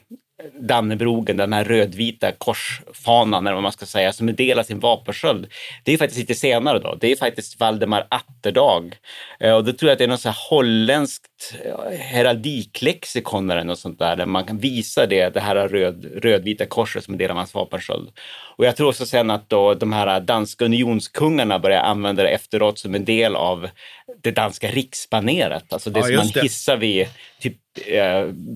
Dannebrogen, 0.60 1.36
den 1.36 1.52
här 1.52 1.64
rödvita 1.64 2.32
korsfanan, 2.32 3.46
eller 3.46 3.54
vad 3.54 3.62
man 3.62 3.72
ska 3.72 3.86
säga, 3.86 4.12
som 4.12 4.28
en 4.28 4.36
del 4.36 4.58
av 4.58 4.62
sin 4.62 4.80
vapensköld. 4.80 5.46
Det 5.84 5.92
är 5.92 5.98
faktiskt 5.98 6.20
lite 6.20 6.34
senare 6.34 6.78
då. 6.78 6.94
Det 7.00 7.12
är 7.12 7.16
faktiskt 7.16 7.60
Valdemar 7.60 8.06
Atterdag. 8.10 8.96
Eh, 9.40 9.54
Och 9.54 9.64
då 9.64 9.72
tror 9.72 9.88
jag 9.88 9.92
att 9.92 9.98
det 9.98 10.04
är 10.04 10.08
något 10.08 10.20
så 10.20 10.30
holländskt 10.50 11.54
eh, 11.64 11.98
heraldiklexikon 11.98 13.50
eller 13.50 13.64
något 13.64 13.78
sånt 13.78 13.98
där, 13.98 14.16
där 14.16 14.26
man 14.26 14.44
kan 14.44 14.58
visa 14.58 15.06
det, 15.06 15.28
det 15.34 15.40
här 15.40 15.68
röd, 15.68 16.04
rödvita 16.24 16.66
korset 16.66 17.04
som 17.04 17.14
en 17.14 17.18
del 17.18 17.30
av 17.30 17.36
hans 17.36 17.54
vapensköld. 17.54 18.10
Och 18.56 18.66
jag 18.66 18.76
tror 18.76 18.88
också 18.88 19.06
sen 19.06 19.30
att 19.30 19.48
då 19.48 19.74
de 19.74 19.92
här 19.92 20.20
danska 20.20 20.64
unionskungarna 20.64 21.58
börjar 21.58 21.82
använda 21.82 22.22
det 22.22 22.28
efteråt 22.28 22.78
som 22.78 22.94
en 22.94 23.04
del 23.04 23.36
av 23.36 23.68
det 24.22 24.30
danska 24.30 24.68
riksbaneret. 24.70 25.72
Alltså 25.72 25.90
det 25.90 26.00
Ja, 26.00 26.06
som 26.06 26.16
man 26.16 26.42
hissar 26.42 26.76
vid 26.76 27.06
typ 27.40 27.56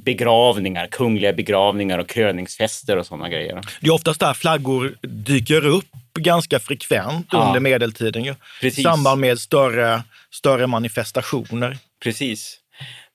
begravningar, 0.05 0.87
kungliga 0.87 1.33
begravningar 1.33 1.99
och 1.99 2.09
kröningsfester 2.09 2.97
och 2.97 3.07
sådana 3.07 3.29
grejer. 3.29 3.61
Det 3.81 3.87
är 3.87 3.93
oftast 3.95 4.21
där 4.21 4.35
flaggor 4.35 4.95
dyker 5.03 5.67
upp 5.67 5.87
ganska 6.19 6.59
frekvent 6.61 7.27
Ja. 7.33 7.47
under 7.47 7.61
medeltiden. 7.61 8.25
Ju. 8.25 8.35
I 8.61 8.71
samband 8.71 9.21
med 9.21 9.39
större, 9.39 10.03
större 10.31 10.67
manifestationer. 10.67 11.79
Precis. 12.03 12.59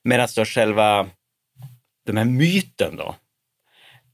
Medan 0.04 0.28
då 0.36 0.44
själva 0.44 1.06
den 2.06 2.16
här 2.16 2.24
myten 2.24 2.96
då, 2.96 3.14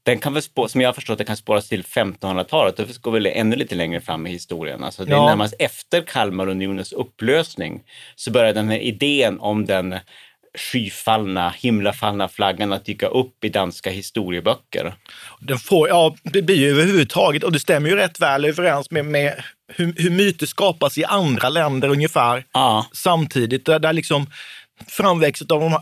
den 0.03 0.19
kan 0.19 0.33
väl 0.33 0.41
spå, 0.43 0.67
som 0.67 0.81
jag 0.81 0.87
har 0.87 0.93
förstått 0.93 1.17
det 1.17 1.23
kan 1.25 1.37
spåras 1.37 1.69
till 1.69 1.83
1500-talet. 1.83 2.77
Det 2.77 3.01
går 3.01 3.11
väl 3.11 3.25
ännu 3.25 3.55
lite 3.55 3.75
längre 3.75 4.01
fram 4.01 4.27
i 4.27 4.31
historien. 4.31 4.83
Alltså 4.83 5.05
det 5.05 5.11
är 5.11 5.15
Ja. 5.15 5.25
närmast 5.25 5.53
efter 5.59 6.01
Kalmarunionens 6.01 6.93
upplösning 6.93 7.81
så 8.15 8.31
börjar 8.31 8.53
den 8.53 8.69
här 8.69 8.79
idén 8.79 9.39
om 9.39 9.65
den 9.65 9.95
skyfallna, 10.57 11.53
himlafallna 11.57 12.27
flaggan 12.27 12.73
att 12.73 12.85
dyka 12.85 13.07
upp 13.07 13.43
i 13.43 13.49
danska 13.49 13.89
historieböcker. 13.89 14.93
Den 15.39 15.59
får, 15.59 15.89
ja, 15.89 16.15
det 16.23 16.41
blir 16.41 16.55
ju 16.55 16.69
överhuvudtaget, 16.69 17.43
och 17.43 17.51
det 17.51 17.59
stämmer 17.59 17.89
ju 17.89 17.95
rätt 17.95 18.19
väl 18.19 18.45
överens 18.45 18.91
med, 18.91 19.05
med 19.05 19.43
hur, 19.73 19.93
hur 19.97 20.09
myter 20.09 20.45
skapas 20.45 20.97
i 20.97 21.03
andra 21.05 21.49
länder 21.49 21.89
ungefär 21.89 22.45
Ja. 22.53 22.85
samtidigt. 22.93 23.65
Där, 23.65 23.79
där 23.79 23.93
liksom 23.93 24.27
framväxandet 24.87 25.51
av, 25.51 25.59
de 25.61 25.71
här, 25.71 25.81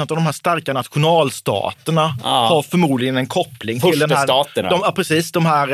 av 0.00 0.06
de 0.16 0.24
här 0.24 0.32
starka 0.32 0.72
nationalstaterna 0.72 2.16
Ja. 2.22 2.46
har 2.46 2.62
förmodligen 2.62 3.16
en 3.16 3.26
koppling 3.26 3.80
till 3.80 3.98
den 3.98 4.10
här, 4.10 4.26
de, 4.54 4.80
ja, 4.82 4.92
precis, 4.96 5.32
de 5.32 5.46
här, 5.46 5.68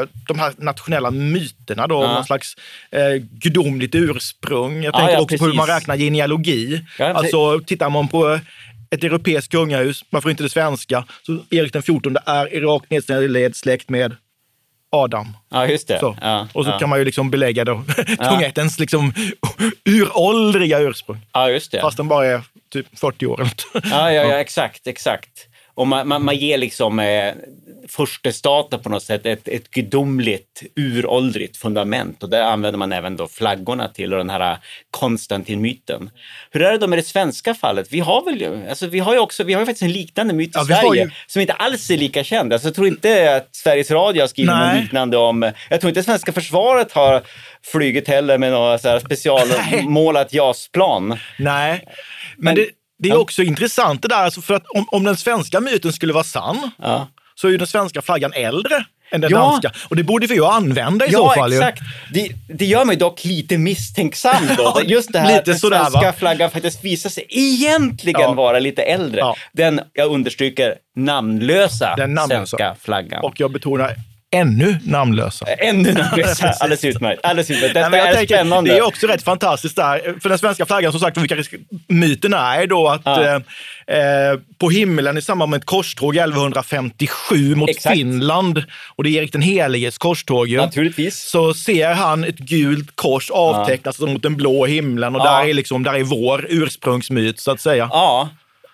eh, 0.00 0.06
de 0.28 0.38
här 0.38 0.52
nationella 0.58 1.10
myterna 1.10 1.86
då, 1.86 2.02
Ja. 2.02 2.12
någon 2.14 2.24
slags 2.24 2.54
eh, 2.90 3.22
gudomligt 3.30 3.94
ursprung. 3.94 4.82
Jag 4.82 4.94
Ja, 4.94 4.98
tänker 4.98 5.14
ja, 5.14 5.20
också 5.20 5.38
på 5.38 5.44
hur 5.44 5.52
man 5.54 5.66
precis. 5.66 5.80
räknar 5.82 5.96
genealogi. 5.96 6.84
Ja, 6.98 7.04
precis. 7.04 7.16
alltså 7.34 7.60
tittar 7.66 7.90
man 7.90 8.08
på 8.08 8.40
ett 8.90 9.04
europeiskt 9.04 9.52
kungahus, 9.52 10.04
varför 10.10 10.30
inte 10.30 10.42
det 10.42 10.50
svenska, 10.50 11.04
så 11.22 11.38
Erik 11.50 11.72
den 11.72 11.82
XIV 11.82 12.16
är 12.26 12.60
rakt 12.60 12.90
nedsläkt 12.90 13.56
släkt 13.56 13.88
med 13.90 14.16
Adam. 14.90 15.36
Ja, 15.48 15.66
just 15.66 15.88
det. 15.88 15.98
Så. 15.98 16.16
Ja, 16.20 16.48
och 16.52 16.64
så 16.64 16.70
ja. 16.70 16.78
kan 16.78 16.88
man 16.88 16.98
ju 16.98 17.04
liksom 17.04 17.30
belägga 17.30 17.64
då 17.64 17.82
kungaättens 18.18 18.78
liksom 18.78 19.12
uråldriga 19.84 20.78
ursprung. 20.78 21.20
ja, 21.32 21.50
just 21.50 21.72
det. 21.72 21.80
Fast 21.80 21.96
den 21.96 22.08
bara 22.08 22.26
är 22.26 22.42
typ 22.72 22.98
40 22.98 23.26
år. 23.26 23.48
Ja, 23.72 23.80
ja, 23.90 24.12
ja 24.12 24.34
exakt, 24.40 24.86
exakt. 24.86 25.48
Och 25.76 25.86
man, 25.86 26.08
man, 26.08 26.24
man 26.24 26.36
ger 26.36 26.58
liksom 26.58 26.98
eh, 26.98 27.32
furstestaten 27.88 28.80
på 28.82 28.88
något 28.88 29.02
sätt 29.02 29.26
ett, 29.26 29.48
ett 29.48 29.70
gudomligt, 29.70 30.62
uråldrigt 30.76 31.56
fundament. 31.56 32.22
Och 32.22 32.30
det 32.30 32.44
använder 32.44 32.78
man 32.78 32.92
även 32.92 33.16
då 33.16 33.28
flaggorna 33.28 33.88
till 33.88 34.12
och 34.12 34.18
den 34.18 34.30
här 34.30 34.58
Konstantin-myten. 34.90 36.10
Hur 36.50 36.62
är 36.62 36.72
det 36.72 36.78
då 36.78 36.86
med 36.86 36.98
det 36.98 37.02
svenska 37.02 37.54
fallet? 37.54 37.86
Vi 37.90 38.00
har 38.00 38.24
väl 38.24 38.40
ju, 38.40 38.68
alltså 38.68 38.86
vi 38.86 38.98
har 38.98 39.12
ju 39.14 39.18
också, 39.20 39.44
vi 39.44 39.52
har 39.52 39.60
ju 39.60 39.66
faktiskt 39.66 39.82
en 39.82 39.92
liknande 39.92 40.34
myt 40.34 40.48
i 40.48 40.52
Ja, 40.54 40.64
Sverige 40.64 41.04
ju- 41.04 41.10
som 41.26 41.40
inte 41.40 41.52
alls 41.52 41.90
är 41.90 41.96
lika 41.96 42.24
känd. 42.24 42.52
Alltså, 42.52 42.68
jag 42.68 42.74
tror 42.74 42.86
inte 42.86 43.36
att 43.36 43.48
Sveriges 43.56 43.90
Radio 43.90 44.22
har 44.22 44.28
skrivit 44.28 44.50
Nej. 44.54 44.74
något 44.74 44.82
liknande 44.82 45.16
om, 45.16 45.52
jag 45.70 45.80
tror 45.80 45.88
inte 45.88 46.02
svenska 46.02 46.32
försvaret 46.32 46.92
har 46.92 47.22
flugit 47.64 48.08
heller 48.08 48.38
med 48.38 48.52
några 48.52 48.78
specialmålat 49.00 50.32
JAS-plan. 50.32 51.18
Nej, 51.38 51.84
men, 52.36 52.44
Men- 52.44 52.54
det, 52.54 52.68
det 52.98 53.08
är 53.08 53.12
ja. 53.12 53.18
också 53.18 53.42
intressant 53.42 54.02
det 54.02 54.08
där, 54.08 54.16
alltså 54.24 54.40
för 54.40 54.54
att 54.54 54.66
om, 54.66 54.86
om 54.90 55.04
den 55.04 55.16
svenska 55.16 55.60
myten 55.60 55.92
skulle 55.92 56.12
vara 56.12 56.24
sann, 56.24 56.70
Ja. 56.82 57.08
så 57.34 57.46
är 57.46 57.50
ju 57.52 57.58
den 57.58 57.66
svenska 57.66 58.02
flaggan 58.02 58.32
äldre 58.34 58.84
än 59.10 59.20
den 59.20 59.30
Ja. 59.30 59.38
danska. 59.38 59.72
Och 59.88 59.96
det 59.96 60.02
borde 60.02 60.26
vi 60.26 60.34
ju 60.34 60.44
använda 60.44 61.06
i 61.06 61.10
Ja, 61.12 61.18
så 61.18 61.40
fall. 61.40 61.52
ju. 61.52 61.58
exakt. 61.58 61.80
Det, 62.12 62.28
det 62.48 62.64
gör 62.66 62.84
mig 62.84 62.96
dock 62.96 63.24
lite 63.24 63.58
misstänksam 63.58 64.42
då. 64.56 64.62
Ja, 64.76 64.80
Just 64.84 65.12
det 65.12 65.18
här 65.18 65.26
lite 65.26 65.38
att 65.38 65.44
den 65.44 65.58
sådär, 65.58 65.78
svenska 65.78 66.00
va? 66.00 66.12
flaggan 66.12 66.50
faktiskt 66.50 66.84
visar 66.84 67.10
sig 67.10 67.24
egentligen 67.28 68.20
Ja. 68.20 68.32
vara 68.32 68.58
lite 68.58 68.82
äldre. 68.82 69.20
Ja. 69.20 69.36
Den, 69.52 69.80
jag 69.92 70.10
understryker, 70.10 70.74
namnlösa, 70.96 71.94
Den 71.96 72.14
namnlösa. 72.14 72.46
svenska 72.46 72.76
flaggan. 72.82 73.24
Och 73.24 73.40
jag 73.40 73.52
betonar 73.52 73.94
ännu 74.34 74.78
namnlösa. 74.84 75.46
Ännu 75.46 75.92
namnlösa. 75.92 76.48
Alldeles 76.60 76.84
utmärkt. 76.84 77.24
Alldeles 77.24 77.50
utmärkt. 77.50 77.74
Detta 77.74 77.88
Nej, 77.88 78.00
är 78.00 78.14
tänker, 78.14 78.34
spännande. 78.36 78.70
Det 78.70 78.78
är 78.78 78.86
också 78.86 79.06
rätt 79.06 79.22
fantastiskt 79.22 79.76
där. 79.76 80.20
För 80.22 80.28
den 80.28 80.38
svenska 80.38 80.66
flaggan, 80.66 80.92
som 80.92 81.00
sagt, 81.00 81.16
vilka 81.16 81.36
myten 81.88 82.34
är 82.34 82.66
då 82.66 82.88
att 82.88 83.00
Ja. 83.04 83.24
eh, 83.24 83.34
eh, 83.98 84.38
på 84.58 84.70
himlen 84.70 85.18
i 85.18 85.22
samband 85.22 85.50
med 85.50 85.58
ett 85.58 85.64
korståg 85.64 86.16
1157 86.16 87.54
mot 87.54 87.70
Exakt. 87.70 87.96
Finland, 87.96 88.64
och 88.96 89.04
det 89.04 89.10
är 89.10 89.20
Erik 89.22 89.32
den 89.32 89.42
heliges 89.42 89.98
korståg 89.98 90.48
ju, 90.48 90.56
Naturligtvis. 90.56 91.22
så 91.30 91.54
ser 91.54 91.94
han 91.94 92.24
ett 92.24 92.38
gult 92.38 92.96
kors 92.96 93.30
avtecknas 93.30 93.98
mot 94.00 94.22
den 94.22 94.36
blå 94.36 94.66
himlen 94.66 95.14
och 95.16 95.20
Ja. 95.26 95.40
där, 95.40 95.48
är 95.48 95.54
liksom, 95.54 95.82
där 95.82 95.94
är 95.94 96.02
vår 96.04 96.46
ursprungsmyt 96.48 97.40
så 97.40 97.50
att 97.50 97.60
säga. 97.60 97.88
Ja. 97.92 98.28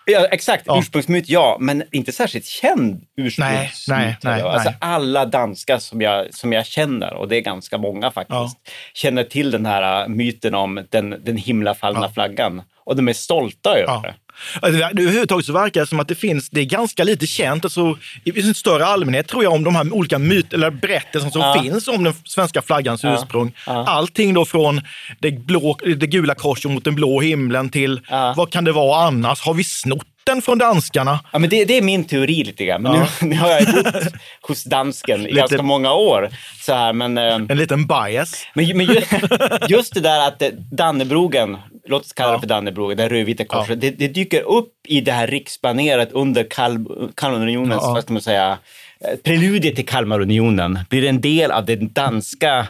Ja, 0.04 0.26
exakt. 0.30 0.62
Ja. 0.66 0.78
Ursprungsmyt, 0.78 1.28
ja, 1.28 1.56
men 1.60 1.82
inte 1.92 2.12
särskilt 2.12 2.46
känd 2.46 3.02
ursprungsmyt. 3.16 3.70
Nej, 3.88 4.06
nej, 4.06 4.16
nej, 4.22 4.42
alltså 4.42 4.68
nej. 4.68 4.78
alla 4.80 5.24
danskar 5.26 5.78
som 5.78 6.00
jag, 6.00 6.34
som 6.34 6.52
jag 6.52 6.66
känner, 6.66 7.14
och 7.14 7.28
det 7.28 7.36
är 7.36 7.40
ganska 7.40 7.78
många 7.78 8.10
faktiskt, 8.10 8.36
Ja. 8.36 8.50
känner 8.94 9.24
till 9.24 9.50
den 9.50 9.66
här 9.66 10.08
myten 10.08 10.54
om 10.54 10.86
den, 10.90 11.16
den 11.24 11.36
himlafallna 11.36 12.08
flaggan. 12.08 12.62
Och 12.84 12.96
de 12.96 13.08
är 13.08 13.12
stolta 13.12 13.70
över 13.70 13.82
Ja. 13.92 14.02
det. 14.02 14.14
Överhuvudtaget 14.62 15.46
så 15.46 15.52
verkar 15.52 15.80
det 15.80 15.86
som 15.86 16.00
att 16.00 16.08
det 16.08 16.14
finns, 16.14 16.50
det 16.50 16.60
är 16.60 16.64
ganska 16.64 17.04
lite 17.04 17.26
känt, 17.26 17.64
alltså, 17.64 17.98
i 18.24 18.40
en 18.40 18.54
större 18.54 18.86
allmänhet 18.86 19.28
tror 19.28 19.42
jag, 19.44 19.52
om 19.52 19.64
de 19.64 19.74
här 19.76 19.92
olika 19.94 20.18
myt, 20.18 20.52
eller 20.52 20.70
berättelserna 20.70 21.30
som 21.32 21.40
Ja. 21.40 21.62
finns 21.62 21.88
om 21.88 22.04
den 22.04 22.14
svenska 22.24 22.62
flaggans 22.62 23.02
Ja. 23.04 23.14
ursprung. 23.14 23.52
Ja. 23.66 23.84
Allting 23.86 24.34
då 24.34 24.44
från 24.44 24.80
det, 25.20 25.30
blå, 25.30 25.76
det 25.96 26.06
gula 26.06 26.34
korset 26.34 26.70
mot 26.70 26.84
den 26.84 26.94
blå 26.94 27.20
himlen 27.20 27.68
till 27.70 28.00
Ja. 28.08 28.34
vad 28.36 28.52
kan 28.52 28.64
det 28.64 28.72
vara 28.72 29.06
annars? 29.06 29.40
Har 29.40 29.54
vi 29.54 29.64
snott 29.64 30.06
den 30.24 30.42
från 30.42 30.58
danskarna? 30.58 31.20
Ja, 31.32 31.38
men 31.38 31.50
det, 31.50 31.64
det 31.64 31.78
är 31.78 31.82
min 31.82 32.04
teori 32.04 32.44
lite 32.44 32.64
grann. 32.64 32.82
Men 32.82 32.92
nu, 32.92 33.06
nu 33.28 33.36
har 33.36 33.48
jag 33.48 33.64
bott 33.74 33.94
hos 34.40 34.64
dansken 34.64 35.26
i 35.26 35.32
ganska 35.32 35.62
många 35.62 35.92
år. 35.92 36.28
Så 36.60 36.74
här, 36.74 36.92
men, 36.92 37.18
eh, 37.18 37.34
En 37.34 37.46
liten 37.58 37.86
bias. 37.86 38.46
men, 38.54 38.76
men 38.76 38.86
ju, 38.86 39.00
just 39.68 39.94
det 39.94 40.00
där 40.00 40.28
att 40.28 40.42
eh, 40.42 40.48
Dannebrogen, 40.72 41.56
låt 41.86 42.04
oss 42.04 42.12
kalla 42.12 42.30
det 42.30 42.36
Ja. 42.36 42.40
för 42.40 42.46
Dannebrogen, 42.46 42.96
det 42.96 43.02
här 43.02 43.44
korset, 43.44 43.80
det, 43.80 43.90
det 43.90 44.08
dyker 44.08 44.40
upp 44.42 44.72
i 44.88 45.00
det 45.00 45.12
här 45.12 45.26
riksplanerat 45.26 46.12
under 46.12 46.44
Kal- 46.44 47.12
Kalmarunionens, 47.14 47.82
Ja. 47.82 47.92
vad 47.92 48.02
ska 48.02 48.12
man 48.12 48.22
säga, 48.22 48.58
eh, 49.00 49.16
preludiet 49.24 49.76
till 49.76 49.86
Kalmarunionen. 49.86 50.78
Blir 50.90 51.04
en 51.04 51.20
del 51.20 51.50
av 51.50 51.64
den 51.66 51.92
danska 51.92 52.66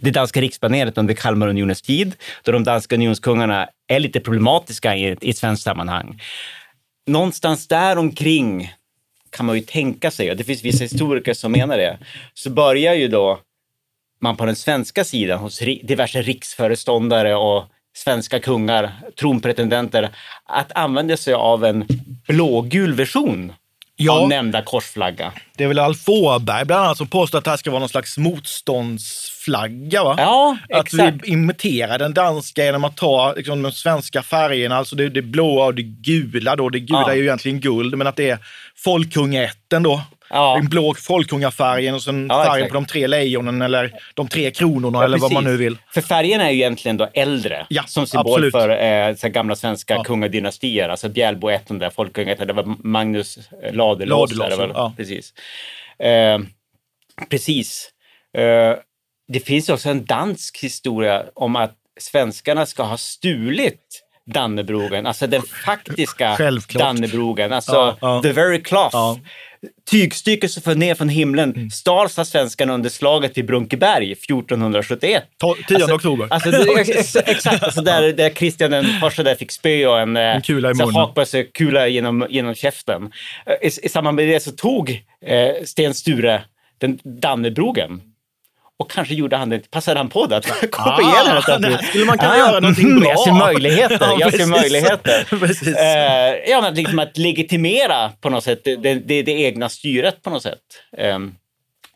det 0.00 0.10
danska 0.10 0.40
riksplanerat 0.40 0.98
under 0.98 1.14
Kalmarunionens 1.14 1.82
tid, 1.82 2.14
då 2.42 2.52
de 2.52 2.64
danska 2.64 2.94
unionskungarna 2.94 3.68
är 3.88 4.00
lite 4.00 4.20
problematiska 4.20 4.96
i 4.96 5.06
ett, 5.06 5.24
i 5.24 5.30
ett 5.30 5.36
svenskt 5.38 5.64
sammanhang. 5.64 6.20
Någonstans 7.06 7.68
där 7.68 7.98
omkring 7.98 8.72
kan 9.30 9.46
man 9.46 9.56
ju 9.56 9.62
tänka 9.62 10.10
sig, 10.10 10.30
och 10.30 10.36
det 10.36 10.44
finns 10.44 10.64
vissa 10.64 10.84
historiker 10.84 11.34
som 11.34 11.52
menar 11.52 11.76
det, 11.78 11.98
så 12.34 12.50
börjar 12.50 12.94
ju 12.94 13.08
då 13.08 13.40
man 14.20 14.36
på 14.36 14.46
den 14.46 14.56
svenska 14.56 15.04
sidan 15.04 15.38
hos 15.38 15.58
diverse 15.58 16.22
riksföreståndare 16.22 17.34
och 17.34 17.64
svenska 17.94 18.40
kungar, 18.40 18.92
tronpretendenter, 19.20 20.10
att 20.48 20.72
använda 20.72 21.16
sig 21.16 21.34
av 21.34 21.64
en 21.64 21.86
blågul 22.28 22.94
version 22.94 23.52
Ja. 23.96 24.20
av 24.22 24.28
nämnda 24.28 24.62
korsflagga. 24.62 25.32
Det 25.56 25.64
är 25.64 25.68
väl 25.68 25.78
Alf 25.78 26.08
Åberg 26.08 26.64
bland 26.64 26.84
annat 26.84 26.96
som 26.98 27.06
påstår 27.06 27.38
att 27.38 27.44
det 27.44 27.50
här 27.50 27.56
ska 27.56 27.70
vara 27.70 27.80
någon 27.80 27.88
slags 27.88 28.18
motståndsflagga. 28.18 30.04
Va? 30.04 30.14
Ja, 30.18 30.56
Att 30.74 30.86
exakt. 30.86 31.16
vi 31.22 31.28
imiterar 31.32 31.98
den 31.98 32.14
danska 32.14 32.64
genom 32.64 32.84
att 32.84 32.96
ta 32.96 33.32
liksom, 33.36 33.62
de 33.62 33.72
svenska 33.72 34.22
färgerna, 34.22 34.76
alltså 34.76 34.96
det, 34.96 35.08
det 35.08 35.22
blåa 35.22 35.64
och 35.66 35.74
det 35.74 35.82
gula. 35.82 36.56
Då. 36.56 36.68
Det 36.68 36.80
gula 36.80 37.00
Ja. 37.06 37.10
är 37.10 37.16
ju 37.16 37.22
egentligen 37.22 37.60
guld, 37.60 37.98
men 37.98 38.06
att 38.06 38.16
det 38.16 38.30
är 38.30 38.38
folkungaätten 38.76 39.82
då. 39.82 40.02
Ja. 40.32 40.54
Den 40.54 40.68
blå 40.68 40.94
folkungafärgen 40.94 41.94
och 41.94 42.02
sen 42.02 42.26
Ja, 42.30 42.44
färgen 42.44 42.56
exakt. 42.56 42.72
på 42.72 42.74
de 42.74 42.86
tre 42.86 43.06
lejonen 43.06 43.62
eller 43.62 43.92
de 44.14 44.28
tre 44.28 44.50
kronorna 44.50 45.04
eller 45.04 45.18
vad 45.18 45.32
man 45.32 45.44
nu 45.44 45.50
precis. 45.50 45.60
vill. 45.66 45.76
För 45.94 46.00
färgerna 46.00 46.44
är 46.44 46.50
ju 46.50 46.56
egentligen 46.58 46.96
då 46.96 47.08
äldre, 47.14 47.66
Ja, 47.68 47.82
som 47.86 48.06
symbol 48.06 48.32
absolut. 48.32 48.52
för 48.52 49.08
eh, 49.08 49.14
så 49.14 49.28
gamla 49.28 49.56
svenska 49.56 49.94
Ja. 49.94 50.04
kungadynastier. 50.04 50.88
Alltså 50.88 51.08
Bjälbo 51.08 51.48
ett, 51.50 51.66
den 51.68 51.78
där 51.78 51.90
folkungaätten, 51.90 52.46
det 52.46 52.52
var 52.52 52.74
Magnus 52.78 53.38
eh, 53.62 53.74
Ladulås. 53.74 54.30
Ja. 54.74 54.92
Precis. 54.96 55.32
Eh, 55.98 56.38
precis. 57.30 57.90
Eh, 58.38 58.74
det 59.32 59.40
finns 59.40 59.68
också 59.68 59.88
en 59.88 60.04
dansk 60.04 60.58
historia 60.62 61.24
om 61.34 61.56
att 61.56 61.74
svenskarna 62.00 62.66
ska 62.66 62.82
ha 62.82 62.96
stulit 62.96 64.02
Dannebrogen, 64.26 65.06
alltså 65.06 65.26
den 65.26 65.42
faktiska 65.42 66.34
Självklart. 66.36 66.82
Dannebrogen, 66.82 67.52
alltså 67.52 67.72
Ja, 67.72 67.96
ja. 68.00 68.22
the 68.22 68.32
very 68.32 68.62
cloth. 68.62 68.90
Ja. 68.92 69.18
Tygstycket 69.90 70.50
som 70.50 70.62
föll 70.62 70.78
ner 70.78 70.94
från 70.94 71.08
himlen 71.08 71.70
stals 71.70 72.18
av 72.18 72.24
svenskarna 72.24 72.74
under 72.74 72.90
slaget 72.90 73.38
vid 73.38 73.46
Brunkeberg 73.46 74.12
1471. 74.12 75.24
Ta- 75.38 75.56
10 75.68 75.94
oktober. 75.94 76.26
Alltså, 76.30 76.50
det, 76.50 76.80
ex, 76.80 77.16
exakt, 77.16 77.62
alltså 77.62 77.80
där, 77.82 78.12
där 78.12 78.30
Kristian 78.30 78.70
den 78.70 78.84
första 79.00 79.22
där 79.22 79.34
fick 79.34 79.50
spö 79.50 79.86
och 79.86 80.00
en, 80.00 80.16
en 80.16 80.42
i 80.48 80.52
munnen. 80.52 80.94
hakbössekula 80.94 81.88
genom, 81.88 82.26
genom 82.30 82.54
käften. 82.54 83.12
Eh, 83.46 83.68
I, 83.68 83.70
I 83.82 83.88
samband 83.88 84.16
med 84.16 84.28
det 84.28 84.40
så 84.40 84.52
tog 84.52 85.04
eh, 85.26 85.64
Sten 85.64 85.94
Sture 85.94 86.42
den 86.78 86.98
Dannebrogen 87.04 88.00
och 88.78 88.90
kanske 88.90 89.14
gjorde 89.14 89.36
han 89.36 89.48
det, 89.48 89.70
passade 89.70 89.98
han 90.00 90.08
på 90.08 90.26
det 90.26 90.36
att 90.36 90.46
kopiera 90.70 91.42
Ah, 91.48 91.58
det. 91.58 91.84
skulle 91.88 92.04
man 92.04 92.18
kunna 92.18 92.36
göra 92.36 92.60
någonting 92.60 92.84
mm, 92.84 93.00
bra. 93.00 93.08
Jag 93.10 93.20
ser 93.20 93.32
möjligheter. 93.32 93.98
Ja, 94.00 94.16
jag 94.20 94.34
ser 94.34 94.46
möjligheter. 94.46 95.26
Eh, 95.78 96.50
ja, 96.50 96.60
men 96.60 96.74
liksom 96.74 96.98
att 96.98 97.18
legitimera 97.18 98.10
på 98.20 98.30
något 98.30 98.44
sätt 98.44 98.64
det, 98.64 98.76
det, 98.76 99.22
det, 99.22 99.32
egna 99.32 99.68
styret 99.68 100.22
på 100.22 100.30
något 100.30 100.42
sätt. 100.42 100.58
Ehm, 100.98 101.34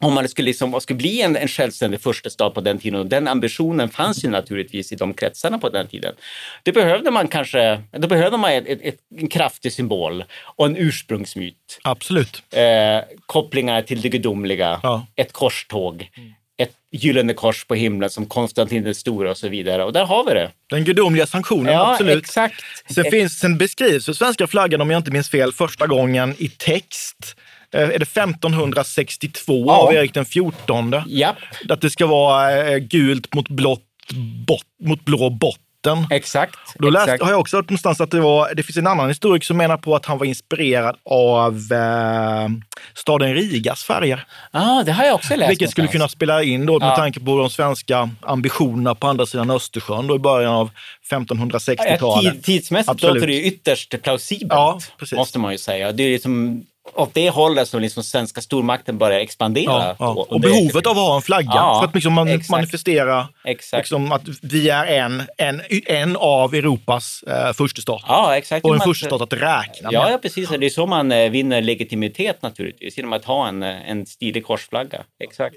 om 0.01 0.15
man 0.15 0.29
skulle, 0.29 0.47
liksom, 0.47 0.81
skulle 0.81 0.97
bli 0.97 1.23
en, 1.23 1.37
en 1.37 1.49
självständig 1.49 2.01
första 2.01 2.31
stat 2.31 2.55
på 2.55 2.61
den 2.61 2.79
tiden 2.79 3.01
och 3.01 3.07
den 3.07 3.29
ambitionen 3.29 3.89
fanns 3.89 4.25
ju 4.25 4.29
naturligtvis 4.29 4.93
i 4.93 4.97
de 4.97 5.15
kretsarna 5.15 5.59
på 5.59 5.69
den 5.69 5.87
tiden. 5.87 6.15
Det 6.63 6.73
behövde 6.73 7.11
man 7.11 7.29
kanske, 7.29 7.83
då 7.93 8.09
behövde 8.09 8.37
man 8.37 8.53
ett, 8.53 8.65
ett, 8.69 8.97
en 9.19 9.29
kraftig 9.29 9.73
symbol 9.73 10.25
och 10.57 10.67
en 10.67 10.77
ursprungsmyt. 10.77 11.79
Absolut. 11.83 12.43
Eh, 12.53 13.17
kopplingar 13.27 13.83
till 13.83 14.01
det 14.01 14.09
gudomliga, 14.09 14.81
Ja. 14.83 15.07
ett 15.17 15.33
korståg, 15.33 16.11
ett 16.35 16.36
gyllene 16.97 17.35
kors 17.35 17.65
på 17.65 17.75
himlen 17.75 18.11
som 18.11 18.27
Konstantin 18.27 18.85
den 18.85 18.95
store 18.95 19.31
och 19.31 19.37
så 19.37 19.49
vidare. 19.49 19.85
Och 19.85 19.93
där 19.93 20.05
har 20.05 20.25
vi 20.25 20.35
det. 20.35 20.51
Den 20.71 20.85
gudomliga 20.85 21.27
sanktionen, 21.27 21.73
Ja, 21.73 21.93
absolut. 21.93 22.25
exakt. 22.25 22.55
Sen, 22.95 23.05
finns, 23.11 23.39
sen 23.39 23.59
beskrivs 23.59 24.09
ju 24.09 24.15
svenska 24.15 24.47
flaggan, 24.47 24.81
om 24.81 24.91
jag 24.91 24.99
inte 24.99 25.11
minns 25.11 25.31
fel, 25.31 25.53
första 25.53 25.87
gången 25.87 26.35
i 26.39 26.49
text. 26.49 27.37
Eh, 27.75 27.81
Är 27.81 27.99
det 27.99 28.07
1562 28.07 29.65
Ja. 29.67 29.77
av 29.77 29.95
Erik 29.95 30.15
den 30.15 30.25
XIV? 30.25 30.43
Ja, 31.07 31.37
Att 31.69 31.81
det 31.81 31.91
ska 31.91 32.07
vara 32.07 32.67
eh, 32.71 32.79
gult 32.79 33.35
mot, 33.35 33.49
blått, 33.49 33.83
bot, 34.47 34.63
mot 34.85 35.05
blå 35.05 35.31
botten. 35.31 35.63
Exakt. 36.11 36.57
Då 36.79 36.91
läste, 36.91 37.05
exakt. 37.13 37.23
har 37.25 37.31
jag 37.31 37.41
också 37.41 37.57
hört 37.57 37.71
någonstans 37.71 38.01
att 38.01 38.11
det, 38.11 38.21
var, 38.21 38.55
det 38.55 38.63
finns 38.63 38.77
en 38.77 38.87
annan 38.87 39.09
historik 39.09 39.45
som 39.45 39.57
menar 39.57 39.77
på 39.77 39.97
att 39.97 40.07
han 40.07 40.19
var 40.19 40.27
inspirerad 40.27 40.97
av 41.11 41.53
eh, 41.73 42.49
staden 42.95 43.35
Rigas 43.35 43.85
färger. 43.85 44.25
Ja, 44.53 44.83
det 44.87 44.93
har 44.93 45.05
jag 45.05 45.15
också 45.15 45.37
läst. 45.37 45.51
Vilket 45.51 45.71
skulle 45.71 45.89
kunna 45.89 46.09
spela 46.09 46.43
in 46.43 46.67
då 46.67 46.79
med 46.79 46.89
Ja. 46.89 46.97
tanke 46.97 47.21
på 47.21 47.39
de 47.39 47.51
svenska 47.51 48.11
ambitionerna 48.21 48.95
på 48.95 49.07
andra 49.07 49.27
sidan 49.27 49.51
Östersjön 49.51 50.07
då 50.07 50.17
i 50.17 50.19
början 50.19 50.53
av 50.55 50.71
Ja, 51.11 51.19
1560-talet. 51.19 52.33
tid, 52.33 52.43
tidsmässigt 52.45 52.91
Absolut. 52.91 53.15
låter 53.15 53.27
det 53.27 53.43
ytterst 53.43 54.03
plausibelt, 54.03 54.53
Ja, 54.53 54.81
måste 55.17 55.39
man 55.39 55.53
ju 55.53 55.59
säga. 55.59 55.93
Det 55.93 56.03
är 56.03 56.13
liksom 56.13 56.63
åt 56.95 57.15
det 57.15 57.31
hållet 57.31 57.69
som 57.69 57.81
liksom 57.81 58.03
svenska 58.03 58.41
stormakten 58.41 58.99
börjar 58.99 59.21
expandera. 59.21 59.65
Ja, 59.73 59.97
ja. 59.99 60.27
Och 60.29 60.41
det- 60.41 60.49
behovet 60.49 60.87
av 60.87 60.91
att 60.91 60.97
ha 61.09 61.17
en 61.17 61.23
flagga 61.23 61.51
Ja, 61.55 61.81
för 61.81 61.89
att 61.89 61.95
liksom 61.95 62.13
man, 62.13 62.29
exakt. 62.29 62.51
manifestera 62.51 63.29
Exakt. 63.45 63.81
liksom 63.81 64.13
att 64.13 64.23
vi 64.43 64.69
är 64.71 64.87
en, 64.87 65.23
en, 65.39 65.61
en 65.87 66.17
av 66.17 66.55
Europas 66.55 67.23
eh, 67.23 67.53
furstestat. 67.53 68.03
Ja, 68.09 68.37
exakt. 68.37 68.65
Och 68.65 68.71
en 68.73 68.79
Man- 68.79 68.85
furstestat 68.87 69.21
att 69.21 69.33
räkna 69.33 69.91
Ja, 69.93 70.03
med. 70.05 70.13
ja, 70.13 70.19
precis. 70.23 70.49
Det 70.49 70.67
är 70.67 70.71
så 70.71 70.87
man 70.87 71.13
eh, 71.13 71.31
vinner 71.31 71.63
legitimitet 71.63 72.43
naturligtvis, 72.43 72.97
genom 72.97 73.13
att 73.13 73.25
ha 73.25 73.49
en, 73.49 73.63
eh, 73.63 73.91
en 73.91 74.07
stilig 74.07 74.45
korsflagga. 74.47 75.03
Exakt. 75.25 75.57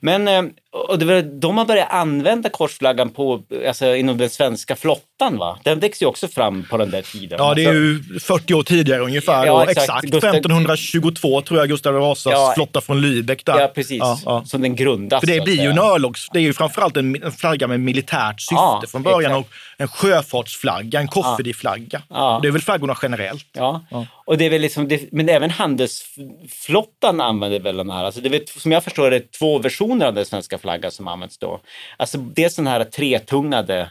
Men 0.00 0.28
eh, 0.28 0.42
och 0.72 0.98
det 0.98 1.04
var 1.04 1.22
då 1.22 1.52
man 1.52 1.66
började 1.66 1.88
använda 1.90 2.48
korsflaggan 2.48 3.10
på, 3.10 3.42
alltså, 3.68 3.94
inom 3.94 4.18
den 4.18 4.30
svenska 4.30 4.76
flottan. 4.76 5.36
Va? 5.38 5.58
Den 5.64 5.80
växte 5.80 6.04
ju 6.04 6.08
också 6.08 6.28
fram 6.28 6.66
på 6.70 6.76
den 6.76 6.90
där 6.90 7.02
tiden. 7.02 7.38
Ja, 7.42 7.54
det 7.54 7.64
är 7.64 7.72
ju 7.72 8.02
40 8.20 8.54
år 8.54 8.62
tidigare 8.62 9.00
ungefär. 9.00 9.46
Ja, 9.46 9.62
exakt. 9.62 9.78
exakt. 9.80 10.04
Gustav- 10.06 10.34
1522 10.34 11.40
tror 11.42 11.60
jag 11.60 11.68
Gustav 11.68 11.94
Vasas 11.94 12.32
Ja. 12.32 12.52
flotta 12.56 12.80
från 12.80 13.04
Lübeck 13.04 13.42
där. 13.44 13.60
Ja, 13.60 13.66
precis. 13.74 13.98
Ja, 13.98 14.18
ja. 14.24 14.44
Som 14.46 14.62
den 14.62 14.76
grundas. 14.76 15.20
För 15.20 15.26
det 15.26 15.40
blir 15.44 15.62
ju 15.62 15.70
en 15.70 15.78
örlogs... 15.78 16.28
Det 16.32 16.38
är 16.38 16.42
ju 16.42 16.52
framförallt 16.52 16.96
en, 16.96 17.22
en 17.22 17.32
flagga 17.32 17.66
med 17.66 17.80
militärt 17.80 18.40
syfte 18.40 18.90
från 18.90 19.02
början. 19.02 19.32
exakt. 19.32 19.48
Och 19.48 19.80
en 19.82 19.88
sjöfartsflagga, 19.88 21.00
en 21.00 21.08
koffertiflagga. 21.08 22.02
Ja. 22.08 22.38
Det 22.42 22.48
är 22.48 22.52
väl 22.52 22.62
flaggorna 22.62 22.96
generellt. 23.02 23.46
Ja. 23.52 23.84
och 24.26 24.38
det 24.38 24.44
är 24.46 24.50
väl 24.50 24.60
liksom, 24.60 24.88
det, 24.88 25.12
men 25.12 25.28
även 25.28 25.50
handelsflottan 25.50 27.20
använder 27.20 27.60
väl 27.60 27.76
den 27.76 27.90
här. 27.90 28.04
Alltså 28.04 28.20
det 28.20 28.28
är, 28.36 28.60
som 28.60 28.72
jag 28.72 28.84
förstår 28.84 29.10
det 29.10 29.32
två 29.32 29.58
versioner 29.58 30.06
av 30.06 30.14
den 30.14 30.24
svenska 30.26 30.58
flaggan 30.60 30.90
som 30.90 31.08
används 31.08 31.38
då. 31.38 31.60
Alltså 31.96 32.18
dels 32.18 32.56
den 32.56 32.66
här 32.66 32.84
tretungade, 32.84 33.90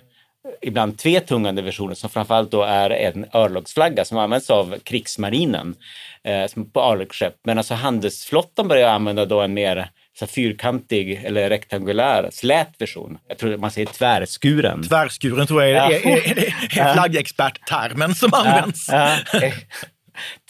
ibland 0.62 0.97
tvetungade 0.97 1.62
versionen 1.62 1.95
som 1.95 2.10
framförallt 2.10 2.51
då 2.51 2.63
är 2.63 2.89
en 2.89 3.25
örlogsflagga 3.34 4.05
som 4.05 4.17
används 4.17 4.49
av 4.49 4.75
krigsmarinen 4.84 5.75
eh, 6.23 6.47
som 6.47 6.71
på 6.71 6.82
örlogsskepp. 6.82 7.36
Men 7.43 7.58
alltså 7.58 7.73
handelsflottan 7.73 8.67
börjar 8.67 8.89
använda 8.89 9.25
då 9.25 9.41
en 9.41 9.53
mer 9.53 9.89
så 10.19 10.27
fyrkantig 10.27 11.21
eller 11.25 11.49
rektangulär 11.49 12.29
slät 12.32 12.82
version. 12.82 13.17
Jag 13.27 13.38
tror 13.38 13.58
man 13.58 13.71
säger 13.71 13.88
tvärskuren. 13.88 14.84
Tvärskuren 14.84 15.47
tror 15.47 15.63
jag 15.63 15.71
är, 15.71 15.75
Ja. 15.75 15.91
är, 16.12 16.17
är, 16.17 16.79
är 16.79 16.93
flaggexperttermen 16.93 18.15
som 18.15 18.34
används. 18.34 18.89
Ja, 18.91 19.17
ja. 19.34 19.51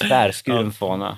Tvärskuren 0.07 0.71
fana. 0.71 1.17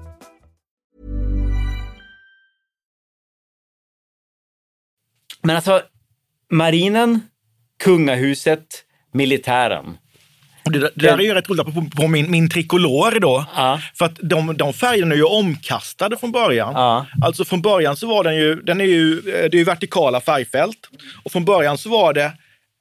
Men 5.41 5.55
alltså, 5.55 5.81
marinen, 6.51 7.21
kungahuset, 7.83 8.83
militären. 9.13 9.97
Det, 10.63 10.79
det 10.79 10.91
där 10.95 11.17
är 11.17 11.23
ju 11.23 11.33
rätt 11.33 11.49
roligt 11.49 11.65
på, 11.65 12.01
på 12.01 12.07
min, 12.07 12.31
min 12.31 12.49
trikolor 12.49 13.19
då. 13.19 13.45
Ja. 13.55 13.79
För 13.95 14.05
att 14.05 14.15
de, 14.21 14.57
de 14.57 14.73
färgerna 14.73 15.13
är 15.13 15.17
ju 15.17 15.23
omkastade 15.23 16.17
från 16.17 16.31
början. 16.31 16.73
Ja. 16.73 17.05
Alltså 17.21 17.45
från 17.45 17.61
början 17.61 17.97
så 17.97 18.07
var 18.07 18.23
den 18.23 18.35
ju, 18.35 18.55
den 18.55 18.81
är 18.81 18.85
ju, 18.85 19.17
eh, 19.17 19.23
det 19.23 19.53
är 19.53 19.59
ju 19.59 19.63
vertikala 19.63 20.21
färgfält. 20.21 20.89
Och 21.23 21.31
från 21.31 21.45
början 21.45 21.77
så 21.77 21.89
var 21.89 22.13
det 22.13 22.31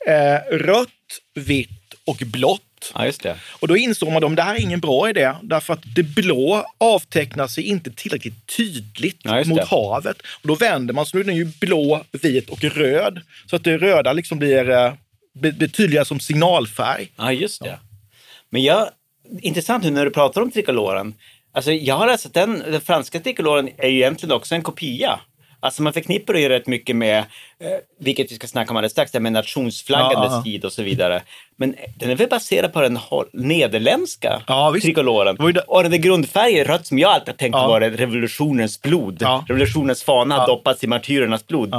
eh, 0.06 0.56
rött, 0.56 0.88
vitt 1.34 1.94
och 2.06 2.16
blått. 2.26 2.62
Ja, 2.94 3.06
just 3.06 3.22
det. 3.22 3.36
Och 3.60 3.68
då 3.68 3.76
insåg 3.76 4.12
man 4.12 4.24
att 4.24 4.36
det 4.36 4.42
här 4.42 4.54
är 4.54 4.60
ingen 4.60 4.80
bra 4.80 5.10
idé, 5.10 5.32
därför 5.42 5.72
att 5.72 5.82
det 5.96 6.02
blå 6.02 6.66
avtecknar 6.78 7.46
sig 7.46 7.64
inte 7.64 7.90
tillräckligt 7.90 8.46
tydligt 8.56 9.20
Ja, 9.22 9.44
mot 9.44 9.58
det. 9.58 9.64
havet. 9.64 10.16
Och 10.42 10.48
då 10.48 10.54
vänder 10.54 10.94
man, 10.94 11.06
så 11.06 11.16
nu 11.16 11.20
är 11.20 11.26
den 11.26 11.36
ju 11.36 11.44
blå, 11.44 12.04
vit 12.12 12.50
och 12.50 12.64
röd. 12.64 13.20
Så 13.46 13.56
att 13.56 13.64
det 13.64 13.78
röda 13.78 14.12
liksom 14.12 14.38
blir, 14.38 14.70
eh, 14.70 14.92
blir, 15.34 15.68
tydligare 15.68 16.04
som 16.04 16.20
signalfärg. 16.20 17.08
Ja, 17.16 17.32
just 17.32 17.62
det. 17.62 17.78
Men 18.50 18.62
jag, 18.62 18.88
intressant 19.42 19.84
nu 19.84 19.90
när 19.90 20.04
du 20.04 20.10
pratar 20.10 20.40
om 20.40 20.50
trikoloren. 20.50 21.14
Alltså, 21.52 21.72
jag 21.72 21.94
har 21.94 22.06
läst 22.06 22.26
att 22.26 22.34
den, 22.34 22.58
den 22.58 22.80
franska 22.80 23.20
trikoloren 23.20 23.68
är 23.78 23.88
ju 23.88 23.96
egentligen 23.96 24.32
också 24.34 24.54
en 24.54 24.62
kopia. 24.62 25.20
Alltså 25.60 25.82
man 25.82 25.92
förknippar 25.92 26.32
det 26.32 26.40
ju 26.40 26.48
rätt 26.48 26.66
mycket 26.66 26.96
med, 26.96 27.24
vilket 28.00 28.32
vi 28.32 28.34
ska 28.36 28.46
snacka 28.46 28.70
om 28.70 28.76
alldeles 28.76 28.92
strax, 28.92 29.12
det 29.12 29.20
med 29.20 29.32
nationsflaggandets 29.32 30.32
Ja, 30.32 30.36
ja. 30.36 30.42
tid 30.42 30.64
och 30.64 30.72
så 30.72 30.82
vidare. 30.82 31.22
Men 31.56 31.74
den 31.98 32.10
är 32.10 32.14
väl 32.14 32.28
baserad 32.28 32.72
på 32.72 32.80
den 32.80 32.98
nederländska 33.32 34.42
Ja, 34.46 34.74
trikoloren. 34.82 35.36
det- 35.54 35.60
Och 35.60 35.82
den 35.82 35.90
där 35.92 35.98
grundfärgen 35.98 36.64
rött 36.64 36.86
som 36.86 36.98
jag 36.98 37.10
alltid 37.10 37.28
har 37.28 37.36
tänkt 37.36 37.54
Ja. 37.54 37.68
var 37.68 37.80
revolutionens 37.80 38.82
blod. 38.82 39.16
Ja. 39.20 39.44
Revolutionens 39.48 40.02
fana 40.02 40.34
Ja. 40.36 40.46
doppats 40.46 40.84
i 40.84 40.86
martyrernas 40.86 41.46
blod. 41.46 41.74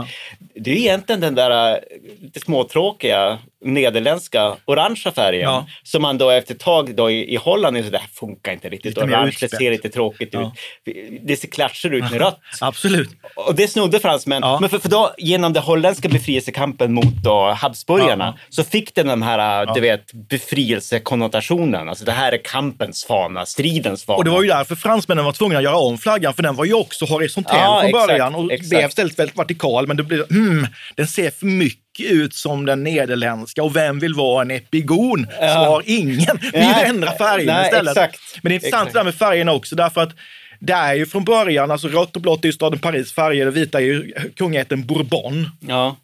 Det 0.56 0.72
är 0.72 0.76
egentligen 0.76 1.22
den 1.22 1.36
där 1.36 1.72
äh, 1.74 1.78
lite 2.22 2.40
småtråkiga 2.40 3.38
nederländska 3.66 4.56
orangea 4.66 5.12
färgen 5.12 5.42
Ja. 5.42 5.66
som 5.84 6.02
man 6.02 6.18
då 6.18 6.30
efter 6.30 6.54
ett 6.54 6.60
tag 6.60 6.96
då 6.96 7.12
i, 7.12 7.34
i 7.34 7.36
Holland 7.36 7.78
är 7.78 7.84
så 7.84 7.90
det 7.90 7.98
här 7.98 8.08
funkar 8.14 8.52
inte 8.52 8.70
riktigt. 8.70 8.96
Lite 8.96 9.02
Orange, 9.08 9.38
det 9.42 9.50
ser 9.50 9.72
lite 9.72 9.90
tråkigt 9.90 10.30
Ja. 10.32 10.52
ut. 10.86 10.98
Det 11.22 11.36
ser 11.38 11.48
klatschigt 11.48 11.94
ut 11.94 12.12
med 12.12 12.22
rött. 12.22 12.40
Absolut. 12.62 13.10
Och 13.36 13.56
det 13.56 13.68
snodde 13.68 14.00
fransmän. 14.00 14.40
Ja. 14.44 14.58
Men 14.62 14.70
för, 14.70 14.80
för 14.80 14.90
då, 14.90 15.14
genom 15.18 15.54
den 15.54 15.64
holländska 15.72 16.10
befrielsekampen 16.10 16.94
mot 16.94 17.24
då 17.24 17.52
Habsburgarna 17.52 18.34
Ja. 18.38 18.46
så 18.50 18.64
fick 18.64 18.96
den 18.96 19.08
den 19.08 19.24
här, 19.24 19.74
du 19.74 19.82
vet, 19.82 20.14
befrielsekonnotationen. 20.14 21.90
Alltså 21.90 22.06
det 22.06 22.12
här 22.12 22.32
är 22.32 22.38
kampens 22.44 23.06
fana, 23.06 23.46
stridens 23.46 24.04
fana. 24.06 24.18
Och 24.18 24.24
det 24.26 24.30
var 24.32 24.42
ju 24.42 24.48
därför 24.48 24.76
fransmännen 24.76 25.26
var 25.26 25.32
tvungna 25.32 25.58
att 25.58 25.64
göra 25.64 25.78
om 25.78 25.98
flaggan, 25.98 26.34
för 26.34 26.44
den 26.44 26.56
var 26.56 26.66
ju 26.66 26.74
också 26.74 27.06
horisontell 27.06 27.58
Ja, 27.58 27.80
från 27.82 27.92
början 27.92 28.36
och 28.36 28.52
exakt. 28.52 28.70
blev 28.70 28.90
istället 28.90 29.20
väldigt 29.20 29.40
vertikal. 29.40 29.88
Men 29.88 29.98
det 29.98 30.04
blev, 30.04 30.30
hmm, 30.30 30.68
den 30.96 31.08
ser 31.08 31.32
för 31.32 31.46
mycket 31.46 32.06
ut 32.12 32.34
som 32.36 32.66
den 32.66 32.84
nederländska 32.84 33.64
och 33.64 33.76
vem 33.76 34.00
vill 34.00 34.14
vara 34.14 34.42
en 34.42 34.52
epigon? 34.52 35.28
Svar 35.40 35.84
ingen. 35.86 36.40
Vi 36.54 36.60
Nej, 36.60 36.86
ändrar 36.86 37.18
färgen 37.18 37.66
istället. 37.66 37.92
exakt. 37.98 38.20
Men 38.42 38.50
det 38.50 38.54
är 38.54 38.56
intressant 38.56 38.82
Exakt. 38.88 38.94
det 38.94 39.00
där 39.00 39.04
med 39.04 39.16
färgerna 39.16 39.52
också, 39.52 39.76
därför 39.76 40.02
att 40.02 40.12
det 40.62 40.74
är 40.74 40.94
ju 40.94 41.06
från 41.06 41.24
början, 41.24 41.72
alltså 41.72 41.88
rött 41.88 42.16
och 42.16 42.22
blått 42.22 42.44
är 42.44 42.48
ju 42.48 42.54
staden 42.54 42.80
Paris 42.80 43.14
färger, 43.14 43.48
och 43.48 43.56
vita 43.58 43.80
är 43.80 43.84
ju 43.84 44.14
kungaätten 44.36 44.86
Bourbon. 44.86 45.50
Ja. 45.60 45.98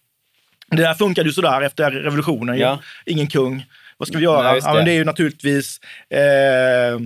Det 0.67 0.81
där 0.81 0.93
funkade 0.93 1.29
ju 1.29 1.33
sådär 1.33 1.61
efter 1.61 1.91
revolutionen. 1.91 2.57
Ja. 2.57 2.79
Ingen 3.05 3.27
kung. 3.27 3.65
Vad 3.97 4.07
ska 4.07 4.17
vi 4.17 4.23
göra? 4.23 4.43
Nej, 4.43 4.55
just 4.55 4.67
ja, 4.67 4.73
men 4.73 4.85
det. 4.85 4.91
det 4.91 4.95
är 4.95 4.97
ju 4.97 5.05
naturligtvis 5.05 5.79
eh, 6.09 6.99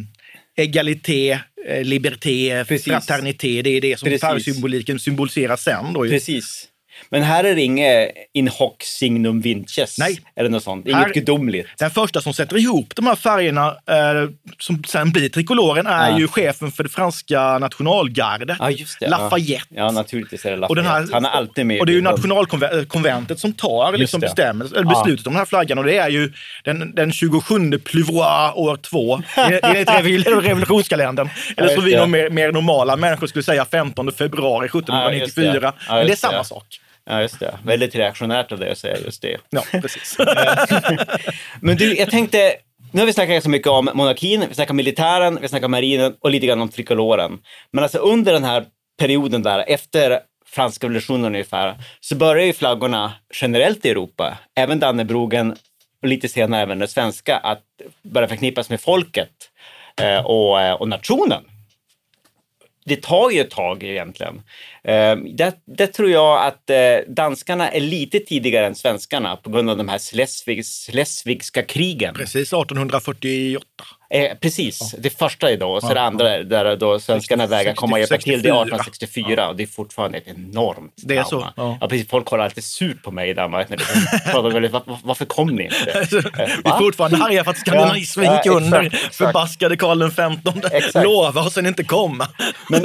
egalité, 0.56 1.40
eh, 1.68 1.84
liberté, 1.84 2.66
Precis. 2.68 2.94
fraternité. 2.94 3.62
Det 3.62 3.70
är 3.70 3.82
det 3.82 4.00
som 4.00 4.10
färgsymboliken 4.10 5.00
symboliserar 5.00 5.56
sen. 5.56 5.94
Då. 5.94 6.02
Precis. 6.02 6.68
Men 7.14 7.24
här 7.24 7.44
är 7.44 7.56
det 7.56 7.62
inget 7.62 8.12
in 8.34 8.48
hoc 8.48 8.74
signum 8.80 9.42
vinces. 9.42 9.98
Nej. 10.00 10.20
Eller 10.36 10.50
något 10.50 10.64
sånt. 10.64 10.86
Inget 10.88 10.98
Här- 10.98 11.14
gudomligt. 11.14 11.70
Den 11.80 11.92
första 11.92 12.22
som 12.22 12.34
sätter 12.34 12.58
ihop 12.58 12.94
de 12.96 13.08
här 13.08 13.16
färgerna, 13.16 13.68
eh, 13.68 14.30
som 14.60 14.84
sen 14.84 15.12
blir 15.12 15.30
trikoloren, 15.30 15.88
är 15.88 16.10
Ja. 16.10 16.20
ju 16.20 16.28
chefen 16.28 16.72
för 16.72 16.84
det 16.84 16.90
franska 16.90 17.58
nationalgardet, 17.60 18.58
Ja, 18.60 18.70
det. 19.00 19.08
Lafayette. 19.08 19.66
Ja, 19.70 19.84
ja 19.84 19.92
naturligtvis 19.92 20.46
är 20.46 20.52
det 20.52 20.58
Lafayette. 20.58 20.70
Och 20.72 20.76
den 20.76 20.86
här, 20.86 21.08
Han 21.14 21.26
är 21.26 21.30
alltid 21.30 21.66
med. 21.66 21.80
Och 21.80 21.86
det 21.86 21.92
är 21.92 21.96
ju 21.96 22.02
nationalkonventet 22.02 23.40
som 23.40 23.54
tar 23.54 23.98
liksom 23.98 24.20
det. 24.20 24.28
bestämmelse, 24.28 24.76
eller 24.76 24.90
beslutet 24.90 25.28
om 25.28 25.34
den 25.34 25.38
här 25.40 25.46
flaggan 25.46 25.78
och 25.78 25.84
det 25.84 25.98
är 25.98 26.10
ju 26.10 26.34
den, 26.64 26.96
den 26.96 27.12
27 27.12 27.72
Pluvroy 27.80 28.52
år 28.56 28.78
2 28.78 29.22
enligt 29.38 29.90
revol- 29.90 30.42
revolutionskalendern. 30.42 31.30
Eller 31.58 31.76
som 31.76 31.84
vi 31.86 31.96
nog 31.96 32.10
mer, 32.10 32.30
mer 32.30 32.52
normala 32.52 32.96
människor 32.96 33.28
skulle 33.28 33.44
säga 33.44 33.66
15 33.66 34.12
februari 34.12 34.70
Ja, 34.74 35.12
just 35.14 35.36
det. 35.36 35.42
1794. 35.42 35.74
Ja, 35.88 35.94
Men 35.96 36.06
det 36.08 36.12
är 36.12 36.16
samma 36.16 36.44
sak. 36.44 36.66
Ja, 37.12 37.22
just 37.22 37.40
det. 37.40 37.58
Väldigt 37.64 37.96
reaktionärt 37.96 38.52
av 38.52 38.60
dig 38.60 38.72
att 38.72 38.78
säga 38.78 38.98
just 38.98 39.22
det. 39.22 39.38
Ja, 39.50 39.64
precis. 39.72 40.18
Men 41.60 41.78
du, 41.78 41.96
jag 41.96 42.10
tänkte, 42.10 42.56
nu 42.92 43.02
har 43.02 43.06
vi 43.06 43.14
snackat 43.14 43.32
ganska 43.32 43.50
mycket 43.50 43.68
om 43.68 43.90
monarkin, 43.94 44.46
vi 44.50 44.56
snackar 44.56 44.74
militären, 44.74 45.40
vi 45.42 45.48
snackar 45.48 45.68
marinen 45.68 46.16
och 46.20 46.32
lite 46.32 46.46
grann 46.46 46.62
om 46.62 46.70
trikoloren. 46.70 47.40
Men 47.72 47.84
alltså 47.84 47.98
under 47.98 48.34
den 48.34 48.44
här 48.44 48.66
perioden 49.00 49.44
där, 49.44 49.64
efter 49.68 50.20
franska 50.46 50.88
revolutionen 50.88 51.26
ungefär, 51.26 51.76
så 52.00 52.16
börjar 52.16 52.46
ju 52.46 52.54
flaggorna 52.54 53.14
generellt 53.34 53.86
i 53.86 53.90
Europa, 53.90 54.38
även 54.56 54.80
Dannebrogen 54.80 55.56
och 56.02 56.08
lite 56.08 56.30
senare 56.30 56.62
även 56.62 56.80
den 56.80 56.88
svenska, 56.88 57.38
att 57.38 57.64
börja 58.02 58.28
förknippas 58.28 58.70
med 58.70 58.82
folket 58.82 59.32
eh, 60.02 60.26
och, 60.26 60.62
eh, 60.62 60.74
och 60.74 60.88
nationen. 60.88 61.44
Det 62.92 63.02
tar 63.02 63.30
ju 63.30 63.42
ett 63.42 63.50
tag 63.50 63.84
egentligen. 63.84 64.42
Där 64.84 65.16
det, 65.38 65.54
det 65.66 65.88
tror 65.88 66.10
jag 66.10 66.46
att 66.46 66.70
eh, 66.70 66.78
danskarna 67.08 67.70
är 67.70 67.80
lite 67.80 68.20
tidigare 68.20 68.66
än 68.66 68.76
svenskarna 68.76 69.36
på 69.36 69.50
grund 69.50 69.70
av 69.70 69.78
de 69.78 69.90
här 69.90 70.00
Schleswigs, 70.00 70.90
Schleswigska 70.92 71.64
krigen. 71.64 72.14
Precis, 72.14 72.54
1848. 72.54 73.66
Eh, 74.14 74.38
precis, 74.42 74.96
det 74.98 75.10
första 75.10 75.52
är 75.52 75.58
då 75.58 75.72
och 75.72 75.82
så 75.82 75.94
det 75.94 76.02
andra 76.02 76.44
där 76.44 76.76
då 76.76 77.00
svenskarna 77.00 77.44
60, 77.44 77.56
vägrar 77.56 77.74
komma 77.74 77.94
och 77.96 78.00
hjälpa 78.00 78.18
till. 78.18 78.42
Det 78.42 78.50
är 78.50 78.54
64. 78.54 78.76
1864 78.76 79.50
och 79.50 79.56
det 79.56 79.64
är 79.64 79.68
fortfarande 79.68 80.18
ett 80.18 80.28
enormt 80.28 80.94
Det 80.96 81.18
är 81.18 81.24
så, 81.24 81.30
trauma. 81.30 81.54
ja. 81.56 81.78
Ja. 81.82 81.88
precis, 81.88 82.08
folk 82.10 82.26
kollar 82.26 82.44
alltid 82.46 82.64
surt 82.64 83.04
på 83.04 83.12
mig 83.12 83.30
i 83.30 83.34
Danmark. 83.34 83.70
När 83.70 83.78
det 83.78 83.84
pratar 84.32 84.50
väldigt, 84.50 84.72
"Var- 84.72 85.00
varför 85.04 85.26
kom 85.26 85.48
ni 85.56 85.64
inte? 85.64 85.92
Eh, 85.92 86.08
Vi 86.64 86.70
är 86.70 86.78
fortfarande 86.78 87.18
arga 87.18 87.44
för 87.44 87.52
att 87.52 87.58
skandinavismen 87.58 88.26
Ja, 88.26 88.36
gick 88.36 88.46
ja, 88.46 88.52
under. 88.52 88.82
exakt. 88.82 89.16
Förbaskade 89.16 89.78
Karl 89.78 90.10
XV. 90.10 91.04
Lova 91.04 91.42
och 91.42 91.52
sen 91.52 91.66
inte 91.66 91.84
komma. 91.84 92.28
Men, 92.70 92.82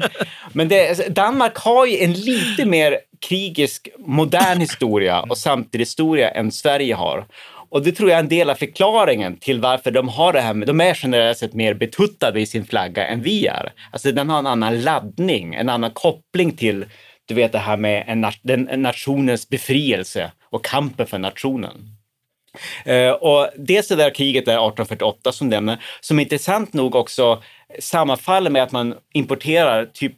men 0.52 0.68
det, 0.68 1.08
Danmark 1.16 1.56
har 1.56 1.86
ju 1.86 1.98
en 1.98 2.12
lite 2.12 2.64
mer 2.64 2.98
krigisk, 3.28 3.88
modern 3.98 4.60
historia 4.60 5.20
och 5.20 5.38
samtidshistoria 5.38 6.30
än 6.30 6.52
Sverige 6.52 6.94
har. 6.94 7.26
Och 7.74 7.82
det 7.82 7.92
tror 7.92 8.10
jag 8.10 8.16
är 8.16 8.22
en 8.22 8.28
del 8.28 8.50
av 8.50 8.54
förklaringen 8.54 9.36
till 9.36 9.60
varför 9.60 9.90
de 9.90 10.08
har 10.08 10.32
det 10.32 10.40
här 10.40 10.54
med, 10.54 10.68
de 10.68 10.80
är 10.80 10.98
generellt 11.02 11.38
sett 11.38 11.54
mer 11.54 11.74
betuttade 11.74 12.40
i 12.40 12.46
sin 12.46 12.64
flagga 12.64 13.06
än 13.06 13.22
vi 13.22 13.46
är. 13.46 13.72
Alltså 13.92 14.12
den 14.12 14.30
har 14.30 14.38
en 14.38 14.46
annan 14.46 14.80
laddning, 14.80 15.54
en 15.54 15.68
annan 15.68 15.90
koppling 15.90 16.52
till, 16.56 16.84
du 17.24 17.34
vet 17.34 17.52
det 17.52 17.58
här 17.58 17.76
med 17.76 18.04
en, 18.06 18.26
den, 18.42 18.68
en 18.68 18.82
nationens 18.82 19.48
befrielse 19.48 20.32
och 20.50 20.64
kampen 20.64 21.06
för 21.06 21.18
nationen. 21.18 21.96
Uh, 22.88 23.10
och 23.10 23.48
dels 23.56 23.88
det 23.88 23.96
där 23.96 24.14
kriget 24.14 24.44
där 24.44 24.52
1848 24.52 25.32
som 25.32 25.48
nämner, 25.48 25.84
som 26.00 26.20
intressant 26.20 26.72
nog 26.72 26.94
också 26.94 27.42
sammanfaller 27.78 28.50
med 28.50 28.62
att 28.62 28.72
man 28.72 28.94
importerar 29.12 29.86
typ 29.86 30.14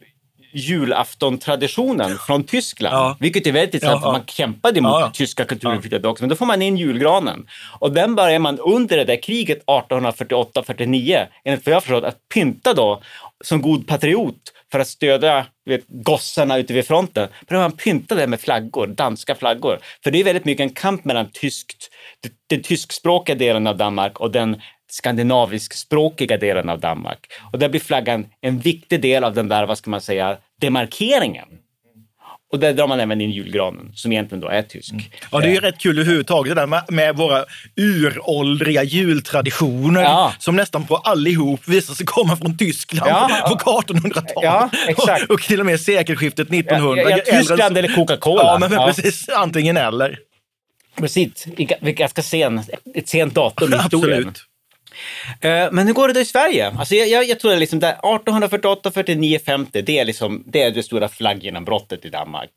julaftontraditionen 0.57 2.17
från 2.17 2.43
Tyskland. 2.43 2.95
Ja. 2.95 3.17
Vilket 3.19 3.47
är 3.47 3.51
väldigt 3.51 3.73
intressant, 3.73 4.01
Ja, 4.05 4.11
man 4.11 4.25
kämpade 4.25 4.81
mot 4.81 4.91
Ja, 4.91 5.11
tyska 5.13 5.45
kulturinflytandet 5.45 6.05
också. 6.05 6.23
Men 6.23 6.29
då 6.29 6.35
får 6.35 6.45
man 6.45 6.61
in 6.61 6.77
julgranen. 6.77 7.47
Och 7.79 7.91
den 7.91 8.15
börjar 8.15 8.39
man 8.39 8.59
under 8.59 8.97
det 8.97 9.03
där 9.03 9.21
kriget 9.21 9.65
1848-49, 9.65 11.27
enligt 11.43 11.65
vad 11.65 11.75
jag 11.75 11.83
förstått, 11.83 12.03
att 12.03 12.29
pynta 12.33 12.73
då 12.73 13.01
som 13.43 13.61
god 13.61 13.87
patriot 13.87 14.53
för 14.71 14.79
att 14.79 14.87
stödja 14.87 15.45
vet, 15.65 15.83
gossarna 15.87 16.57
ute 16.57 16.73
vid 16.73 16.87
fronten. 16.87 17.29
Börjar 17.47 17.63
man 17.63 17.71
pynta 17.71 18.15
det 18.15 18.27
med 18.27 18.39
flaggor, 18.39 18.87
danska 18.87 19.35
flaggor. 19.35 19.79
För 20.03 20.11
det 20.11 20.19
är 20.19 20.23
väldigt 20.23 20.45
mycket 20.45 20.63
en 20.63 20.69
kamp 20.69 21.05
mellan 21.05 21.31
tyskt, 21.31 21.89
den 22.49 22.61
tyskspråkiga 22.61 23.35
delen 23.35 23.67
av 23.67 23.77
Danmark 23.77 24.19
och 24.19 24.31
den 24.31 24.61
skandinaviskspråkiga 24.89 26.37
delen 26.37 26.69
av 26.69 26.79
Danmark. 26.79 27.19
Och 27.51 27.59
där 27.59 27.69
blir 27.69 27.81
flaggan 27.81 28.25
en 28.41 28.59
viktig 28.59 29.01
del 29.01 29.23
av 29.23 29.33
den 29.33 29.47
där, 29.47 29.65
vad 29.65 29.77
ska 29.77 29.89
man 29.89 30.01
säga, 30.01 30.37
demarkeringen. 30.61 31.47
Och 32.51 32.59
där 32.59 32.73
drar 32.73 32.87
man 32.87 32.99
även 32.99 33.21
in 33.21 33.31
julgranen, 33.31 33.91
som 33.95 34.11
egentligen 34.11 34.41
då 34.41 34.47
är 34.47 34.61
tysk. 34.61 34.93
Ja, 35.31 35.39
det 35.39 35.47
är 35.47 35.51
ju 35.51 35.59
rätt 35.59 35.77
kul 35.79 35.99
överhuvudtaget 35.99 36.55
det 36.55 36.61
där 36.61 36.67
med, 36.67 36.83
med 36.89 37.15
våra 37.15 37.45
uråldriga 37.75 38.83
jultraditioner 38.83 40.01
Ja. 40.01 40.33
som 40.39 40.55
nästan 40.55 40.85
på 40.85 40.95
allihop 40.95 41.67
visar 41.67 41.93
sig 41.93 42.05
komma 42.05 42.37
från 42.37 42.57
Tyskland 42.57 43.09
Ja. 43.11 43.57
på 43.63 43.71
1800-talet. 43.81 44.31
Ja. 44.35 44.69
Och, 45.25 45.31
och 45.31 45.41
till 45.41 45.59
och 45.59 45.65
med 45.65 45.81
sekelskiftet 45.81 46.53
1900. 46.53 47.03
Ja, 47.09 47.17
Tyskland 47.39 47.77
eller 47.77 47.95
Coca-Cola. 47.95 48.43
Ja, 48.43 48.57
men, 48.59 48.69
men 48.71 48.79
precis. 48.93 49.29
Antingen 49.29 49.77
eller. 49.77 50.19
Precis, 50.95 51.45
ganska 51.81 52.21
sen, 52.21 52.61
ett 52.95 53.07
sent 53.09 53.33
datum 53.33 53.73
i 53.73 53.77
historien. 53.83 54.17
Absolut. 54.17 54.43
Eh, 55.41 55.67
Men 55.71 55.87
hur 55.87 55.93
går 55.93 56.07
det 56.07 56.13
då 56.13 56.19
i 56.19 56.25
Sverige? 56.25 56.71
Alltså 56.77 56.95
jag, 56.95 57.07
jag, 57.07 57.25
jag 57.25 57.39
tror 57.39 57.53
att 57.53 57.59
liksom 57.59 57.79
där 57.79 57.89
1848, 57.89 58.91
49, 58.91 59.39
50, 59.45 59.81
det 59.81 59.99
är, 59.99 60.05
liksom, 60.05 60.43
det 60.45 60.61
är 60.61 60.71
det 60.71 60.83
stora 60.83 61.07
flagggenombrottet 61.09 62.05
i 62.05 62.09
Danmark. 62.09 62.49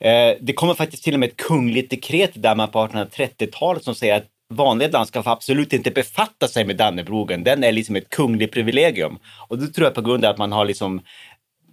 Eh, 0.00 0.32
det 0.40 0.52
kommer 0.52 0.74
faktiskt 0.74 1.04
till 1.04 1.14
och 1.14 1.20
med 1.20 1.28
ett 1.28 1.36
kungligt 1.36 1.90
dekret 1.90 2.36
i 2.36 2.40
Danmark 2.40 2.72
på 2.72 2.78
1830-talet 2.86 3.84
som 3.84 3.94
säger 3.94 4.16
att 4.16 4.26
vanliga 4.54 4.88
danskar 4.88 5.22
får 5.22 5.30
absolut 5.30 5.72
inte 5.72 5.90
befatta 5.90 6.48
sig 6.48 6.64
med 6.64 6.76
Dannebrogen. 6.76 7.44
Den 7.44 7.64
är 7.64 7.72
liksom 7.72 7.96
ett 7.96 8.10
kungligt 8.10 8.52
privilegium. 8.52 9.18
Och 9.48 9.58
det 9.58 9.66
tror 9.66 9.86
jag 9.86 9.94
på 9.94 10.02
grund 10.02 10.24
av 10.24 10.30
att 10.30 10.38
man 10.38 10.52
har 10.52 10.64
liksom 10.64 11.00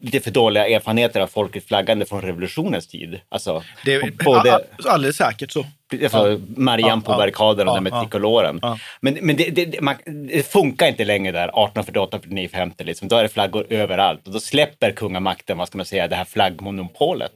lite 0.01 0.19
för 0.19 0.31
dåliga 0.31 0.67
erfarenheter 0.67 1.21
av 1.21 1.27
folkets 1.27 1.67
flaggande 1.67 2.05
från 2.05 2.21
revolutionens 2.21 2.87
tid. 2.87 3.19
Alltså, 3.29 3.63
Det 3.85 3.93
är, 3.93 4.11
både, 4.25 4.59
alldeles 4.85 5.17
säkert 5.17 5.51
så. 5.51 5.65
Alltså 6.03 6.41
Marianne 6.57 7.01
på 7.01 7.11
ja, 7.11 7.17
barrikaderna 7.17 7.71
ja, 7.71 7.73
där 7.73 7.81
med 7.81 7.93
trikoloren. 8.01 8.61
Men, 9.01 9.17
men 9.21 9.35
det, 9.35 9.49
det, 9.49 9.81
man, 9.81 9.95
det 10.27 10.47
funkar 10.47 10.87
inte 10.87 11.05
längre 11.05 11.31
där 11.31 11.43
1848, 11.43 12.19
49, 12.23 12.49
50. 12.53 12.83
Liksom. 12.83 13.07
Då 13.07 13.15
är 13.15 13.23
det 13.23 13.29
flaggor 13.29 13.65
överallt 13.69 14.27
och 14.27 14.33
då 14.33 14.39
släpper 14.39 14.91
kungamakten, 14.91 15.57
vad 15.57 15.67
ska 15.67 15.77
man 15.77 15.85
säga, 15.85 16.07
det 16.07 16.15
här 16.15 16.25
flaggmonopolet. 16.25 17.33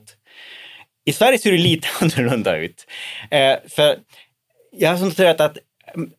I 1.06 1.13
Sverige 1.13 1.38
ser 1.38 1.52
det 1.52 1.58
lite 1.58 1.88
annorlunda 2.02 2.58
ut. 2.58 2.86
Eh, 3.32 3.56
för 3.70 3.96
jag 4.72 4.89
har 4.96 5.06
noterat 5.06 5.41
att 5.41 5.58
mm, 5.96 6.12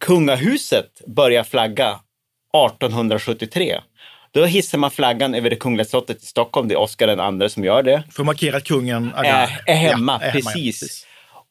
kungahuset 0.00 1.00
börjar 1.06 1.44
flagga 1.44 1.88
1873. 1.88 3.80
Då 4.32 4.44
hissar 4.44 4.78
man 4.78 4.90
flaggan 4.90 5.34
över 5.34 5.50
det 5.50 5.56
kungliga 5.56 5.84
slottet 5.84 6.22
i 6.22 6.26
Stockholm. 6.26 6.68
Det 6.68 6.74
är 6.74 6.78
Oscar 6.78 7.42
II 7.42 7.48
som 7.48 7.64
gör 7.64 7.82
det. 7.82 8.02
För 8.10 8.22
att 8.22 8.26
markera 8.26 8.56
att 8.56 8.64
kungen 8.64 9.12
är, 9.16 9.24
Är, 9.24 9.24
är 9.26 9.34
hemma, 9.34 9.58
Ja, 9.66 9.72
är 9.72 9.74
hemma, 9.74 10.20
ja, 10.22 10.30
precis. 10.32 11.06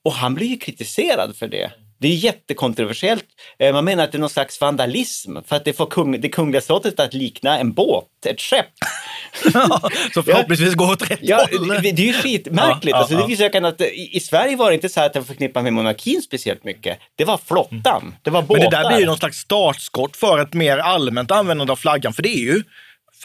Och 0.05 0.13
han 0.13 0.33
blir 0.35 0.47
ju 0.47 0.57
kritiserad 0.57 1.35
för 1.35 1.47
det. 1.47 1.71
Det 1.99 2.07
är 2.07 2.15
jättekontroversiellt. 2.15 3.25
Eh, 3.59 3.73
Man 3.73 3.85
menar 3.85 4.03
att 4.03 4.11
det 4.11 4.17
är 4.17 4.19
någon 4.19 4.29
slags 4.29 4.61
vandalism 4.61 5.37
för 5.47 5.55
att 5.55 5.65
det 5.65 5.73
får 5.73 5.85
kung, 5.85 6.21
det 6.21 6.29
kungliga 6.29 6.61
slottet 6.61 6.99
att 6.99 7.13
likna 7.13 7.59
en 7.59 7.73
båt, 7.73 8.05
ett 8.25 8.41
skepp. 8.41 8.65
Så 10.13 10.23
förhoppningsvis 10.23 10.73
går 10.75 10.91
åt 10.91 11.11
rätt 11.11 11.19
Ja, 11.21 11.47
håll. 11.51 11.67
det, 11.67 11.91
det 11.91 12.01
är 12.01 12.05
ju 12.05 12.13
skitmärkligt. 12.13 12.83
Ja, 12.83 12.89
ja, 12.89 12.97
alltså, 12.97 13.15
det 13.15 13.21
ja. 13.21 13.27
visar 13.27 13.65
att 13.65 13.81
i, 13.81 14.09
i 14.13 14.19
Sverige 14.19 14.55
var 14.55 14.69
det 14.69 14.75
inte 14.75 14.89
så 14.89 15.01
att 15.01 15.13
det 15.13 15.23
förknippat 15.23 15.63
med 15.63 15.73
monarkin 15.73 16.21
speciellt 16.21 16.63
mycket. 16.63 16.99
Det 17.15 17.25
var 17.25 17.39
flottan, 17.47 18.15
det 18.21 18.29
var 18.29 18.41
båtar. 18.41 18.61
Men 18.61 18.69
det 18.71 18.77
där 18.77 18.87
blir 18.89 18.99
ju 18.99 19.05
någon 19.05 19.17
slags 19.17 19.37
startskott 19.37 20.15
för 20.17 20.39
ett 20.39 20.53
mer 20.53 20.77
allmänt 20.77 21.31
användande 21.31 21.71
av 21.71 21.77
flaggan. 21.77 22.13
För 22.13 22.23
det 22.23 22.29
är 22.29 22.41
ju 22.53 22.63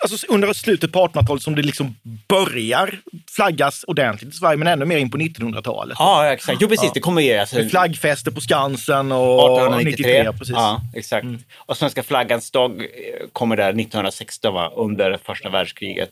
alltså, 0.01 0.27
under 0.29 0.53
slutet 0.53 0.93
på 0.93 1.07
1800-talet 1.07 1.43
som 1.43 1.55
det 1.55 1.63
liksom 1.63 1.97
börjar 2.29 3.01
flaggas 3.31 3.85
ordentligt 3.87 4.35
i 4.35 4.37
Sverige, 4.37 4.57
men 4.57 4.69
ännu 4.69 4.85
mer 4.85 4.99
in 4.99 5.11
på 5.11 5.19
1900-talet. 5.19 5.97
Ja, 5.99 6.33
exakt. 6.33 6.59
Jo, 6.61 6.69
precis. 6.69 6.85
Ja. 6.85 6.91
Det 6.95 7.01
kommer 7.01 7.23
ju... 7.23 7.37
Alltså, 7.39 7.69
Flaggfester 7.69 8.31
på 8.31 8.41
Skansen 8.41 9.13
och 9.13 9.39
1893. 9.39 10.23
93. 10.23 10.33
Precis. 10.33 10.49
Mm. 10.49 10.63
Ja, 10.63 10.81
exakt. 10.95 11.27
Och 11.57 11.77
Svenska 11.77 12.03
flaggans 12.03 12.51
dag 12.51 12.81
eh, 12.81 12.87
kommer 13.33 13.57
där 13.57 13.69
1916, 13.69 14.55
va? 14.55 14.73
under 14.77 15.19
första 15.25 15.49
världskriget. 15.49 16.11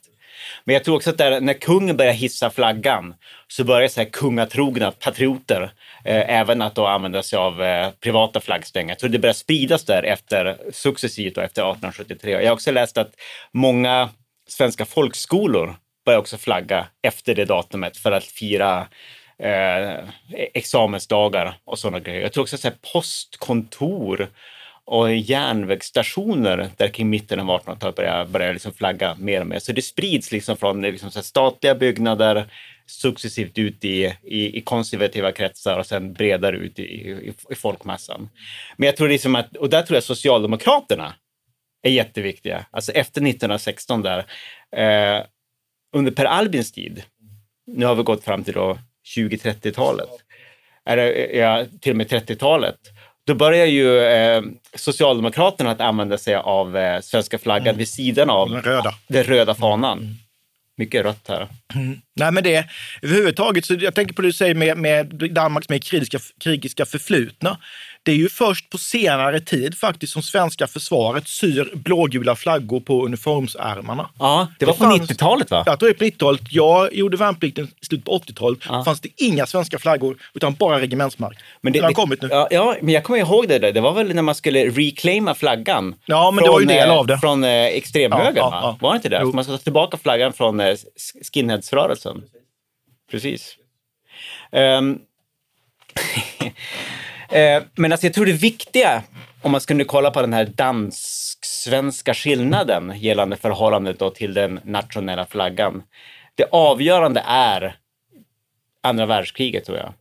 Men 0.65 0.75
jag 0.75 0.85
tror 0.85 0.97
också 0.97 1.11
att 1.11 1.19
där, 1.19 1.41
när 1.41 1.55
kungen 1.55 1.97
börjar 1.97 2.13
hissa 2.13 2.51
flaggan 2.51 3.15
så 3.49 3.65
börjar 3.65 3.89
så 3.89 4.01
här 4.01 4.09
kungatrogna 4.09 4.91
patrioter 4.91 5.63
eh, 6.05 6.39
även 6.41 6.63
att 6.63 6.75
då 6.75 6.87
använda 6.87 7.23
sig 7.23 7.37
av 7.39 7.63
eh, 7.63 7.91
privata 7.91 8.41
flaggstänger. 8.41 8.97
Så 8.99 9.09
det 9.09 9.19
börjar 9.19 9.35
spridas 9.35 9.85
där 9.85 10.03
efter, 10.03 10.59
successivt 10.73 11.35
då, 11.35 11.41
efter 11.41 11.63
1873. 11.63 12.31
Jag 12.31 12.47
har 12.47 12.55
också 12.55 12.71
läst 12.71 12.99
att 12.99 13.13
många 13.53 14.09
svenska 14.49 14.85
folkskolor 14.85 15.77
börjar 16.05 16.19
också 16.19 16.39
flagga 16.39 16.87
efter 17.03 17.35
det 17.35 17.45
datumet 17.45 17.97
för 17.97 18.13
att 18.13 18.25
fira 18.25 18.87
eh, 19.39 20.09
examensdagar 20.55 21.57
och 21.65 21.79
sådana 21.79 22.01
grejer. 22.01 22.21
Jag 22.23 22.33
tror 22.33 22.43
också 22.43 22.69
att 22.69 22.93
postkontor 22.93 24.31
och 24.87 25.15
järnvägsstationer 25.15 26.71
där 26.77 26.89
kring 26.89 27.11
mitten 27.11 27.41
av 27.41 27.47
1800-talet 27.47 27.97
börjar, 27.97 28.25
börjar 28.25 28.53
liksom 28.53 28.73
flagga 28.73 29.17
mer 29.19 29.41
och 29.41 29.47
mer. 29.47 29.59
Så 29.59 29.73
det 29.73 29.83
sprids 29.83 30.33
liksom 30.33 30.57
från 30.57 30.83
liksom 30.83 31.11
så 31.11 31.19
här 31.19 31.25
statliga 31.25 31.75
byggnader 31.75 32.47
successivt 32.87 33.59
ut 33.59 33.85
i, 33.85 34.17
i, 34.23 34.59
i 34.59 34.61
konservativa 34.61 35.33
kretsar 35.33 35.79
och 35.79 35.87
sen 35.87 36.13
bredare 36.13 36.57
ut 36.57 36.79
i, 36.79 36.83
i, 36.83 37.35
i 37.51 37.55
folkmassan. 37.55 38.29
Men 38.77 38.87
jag 38.87 38.97
tror 38.97 39.09
liksom 39.09 39.37
att, 39.37 39.57
och 39.57 39.71
där 39.71 39.83
tror 39.83 39.97
jag 39.97 40.05
Socialdemokraterna 40.05 41.15
är 41.83 41.91
jätteviktiga. 41.91 42.67
Alltså 42.71 42.93
efter 42.93 43.21
1916 43.21 44.03
där, 44.03 44.19
eh, 44.77 45.25
under 45.97 46.13
Per 46.13 46.25
Albins 46.25 46.73
tid, 46.73 47.03
nu 47.67 47.87
har 47.87 47.95
vi 47.95 48.03
gått 48.03 48.25
fram 48.25 48.45
till 48.45 48.55
då 48.55 48.79
20-30-talet, 49.17 50.11
eller 50.87 51.07
eh, 51.07 51.39
ja, 51.39 51.67
till 51.81 51.93
och 51.93 51.97
med 51.97 52.07
30-talet, 52.07 52.79
då 53.27 53.35
börjar 53.35 53.67
ju 53.67 53.99
eh, 54.05 54.43
Socialdemokraterna 54.75 55.71
att 55.71 55.81
använda 55.81 56.19
sig 56.19 56.35
av 56.35 56.77
eh, 56.77 57.01
svenska 57.01 57.39
flaggan 57.39 57.77
vid 57.77 57.89
sidan 57.89 58.31
av 58.31 58.51
Den 58.51 58.63
röda. 58.63 58.95
den 59.09 59.25
röda 59.25 59.55
fanan. 59.55 60.15
Mycket 60.77 61.05
rött 61.05 61.29
här. 61.29 61.49
Nej, 62.17 62.33
men 62.33 62.45
det 62.45 62.65
överhuvudtaget, 63.03 63.65
så 63.65 63.75
jag 63.75 63.95
tänker 63.95 64.15
på 64.15 64.23
det 64.23 64.29
du 64.29 64.33
säger 64.33 64.55
med, 64.55 64.79
med 64.79 65.07
Danmarks 65.35 65.69
mer 65.69 65.79
krigiska, 65.79 66.19
krigiska 66.45 66.87
förflutna. 66.87 67.59
Det 68.03 68.13
är 68.13 68.17
ju 68.17 68.29
först 68.29 68.71
på 68.71 68.79
senare 68.79 69.41
tid 69.41 69.79
faktiskt 69.79 70.13
som 70.13 70.23
svenska 70.23 70.67
försvaret 70.67 71.29
syr 71.29 71.71
blågula 71.75 72.37
flaggor 72.37 72.81
på 72.81 73.05
uniformsärmarna. 73.07 74.09
Ja, 74.19 74.49
det 74.59 74.67
var 74.67 74.73
på 74.75 74.85
fanns- 74.85 75.11
90-talet 75.11 75.51
va? 75.51 75.63
Jag 75.67 75.79
tror 75.79 75.89
det 75.89 75.95
är 75.95 75.99
på 75.99 76.05
90-talet. 76.05 76.41
Jag 76.51 76.95
gjorde 76.95 77.17
värnplikten 77.17 77.65
i 77.83 77.87
slutet 77.87 78.05
på 78.07 78.19
80-talet. 78.19 78.59
Ja. 78.69 78.85
fanns 78.85 79.01
det 79.01 79.09
inga 79.17 79.47
svenska 79.47 79.79
flaggor, 79.79 80.17
utan 80.35 80.55
bara 80.55 80.81
regementsmark. 80.81 81.39
Men 81.61 81.73
det, 81.73 81.79
det 81.81 81.85
har 81.87 81.93
kommit 81.93 82.23
nu. 82.23 82.29
Ja, 82.31 82.49
ja, 82.51 82.77
men 82.83 82.95
jag 82.95 83.05
kommer 83.05 83.19
ihåg 83.19 83.49
det 83.49 83.59
där. 83.59 83.73
Det 83.73 83.81
var 83.81 83.93
väl 83.93 84.15
när 84.15 84.23
man 84.23 84.35
skulle 84.35 84.65
reclaima 84.71 85.35
flaggan. 85.35 85.95
Ja, 86.07 86.31
men 86.31 86.45
det 86.45 86.51
var 86.51 86.61
ju 86.61 86.67
del 86.67 86.89
eh, 86.89 86.95
av 86.97 87.07
det. 87.07 87.19
Från 87.19 87.45
eh, 87.45 87.51
extremhögern, 87.65 88.37
Ja, 88.37 88.51
ja, 88.53 88.61
va? 88.61 88.79
Var 88.81 88.91
det 88.93 88.97
inte 88.97 89.09
det? 89.09 89.25
Man 89.25 89.45
ska 89.45 89.53
ta 89.53 89.59
tillbaka 89.59 89.97
flaggan 89.97 90.33
från 90.33 90.61
eh, 90.61 90.65
sk- 90.67 91.23
skinheadsrörelsen. 92.05 92.25
Precis. 93.11 93.59
Um, 94.51 95.03
men 97.75 97.93
alltså 97.93 98.07
jag 98.07 98.15
tror 98.15 98.27
det 98.27 98.33
viktiga, 98.33 99.03
om 99.43 99.53
man 99.53 99.61
skulle 99.61 99.85
kolla 99.85 100.11
på 100.11 100.21
den 100.21 100.33
här 100.33 100.45
dansk-svenska 100.45 102.15
skillnaden 102.15 102.93
gällande 102.97 103.37
förhållandet 103.37 103.99
då 103.99 104.11
till 104.11 104.35
den 104.35 104.61
nationella 104.65 105.27
flaggan. 105.27 105.83
Det 106.35 106.45
avgörande 106.51 107.23
är 107.27 107.77
andra 108.83 109.07
världskriget 109.07 109.65
tror 109.65 109.79
jag. 109.79 109.93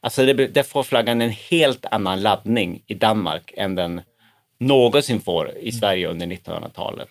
Alltså 0.00 0.26
det, 0.26 0.46
där 0.46 0.62
får 0.62 0.82
flaggan 0.82 1.20
en 1.20 1.30
helt 1.30 1.86
annan 1.86 2.22
laddning 2.22 2.82
i 2.86 2.94
Danmark 2.94 3.52
än 3.56 3.74
den 3.74 4.00
någonsin 4.58 5.20
får 5.20 5.58
i 5.58 5.72
Sverige 5.72 6.08
under 6.08 6.26
1900-talet. 6.26 7.08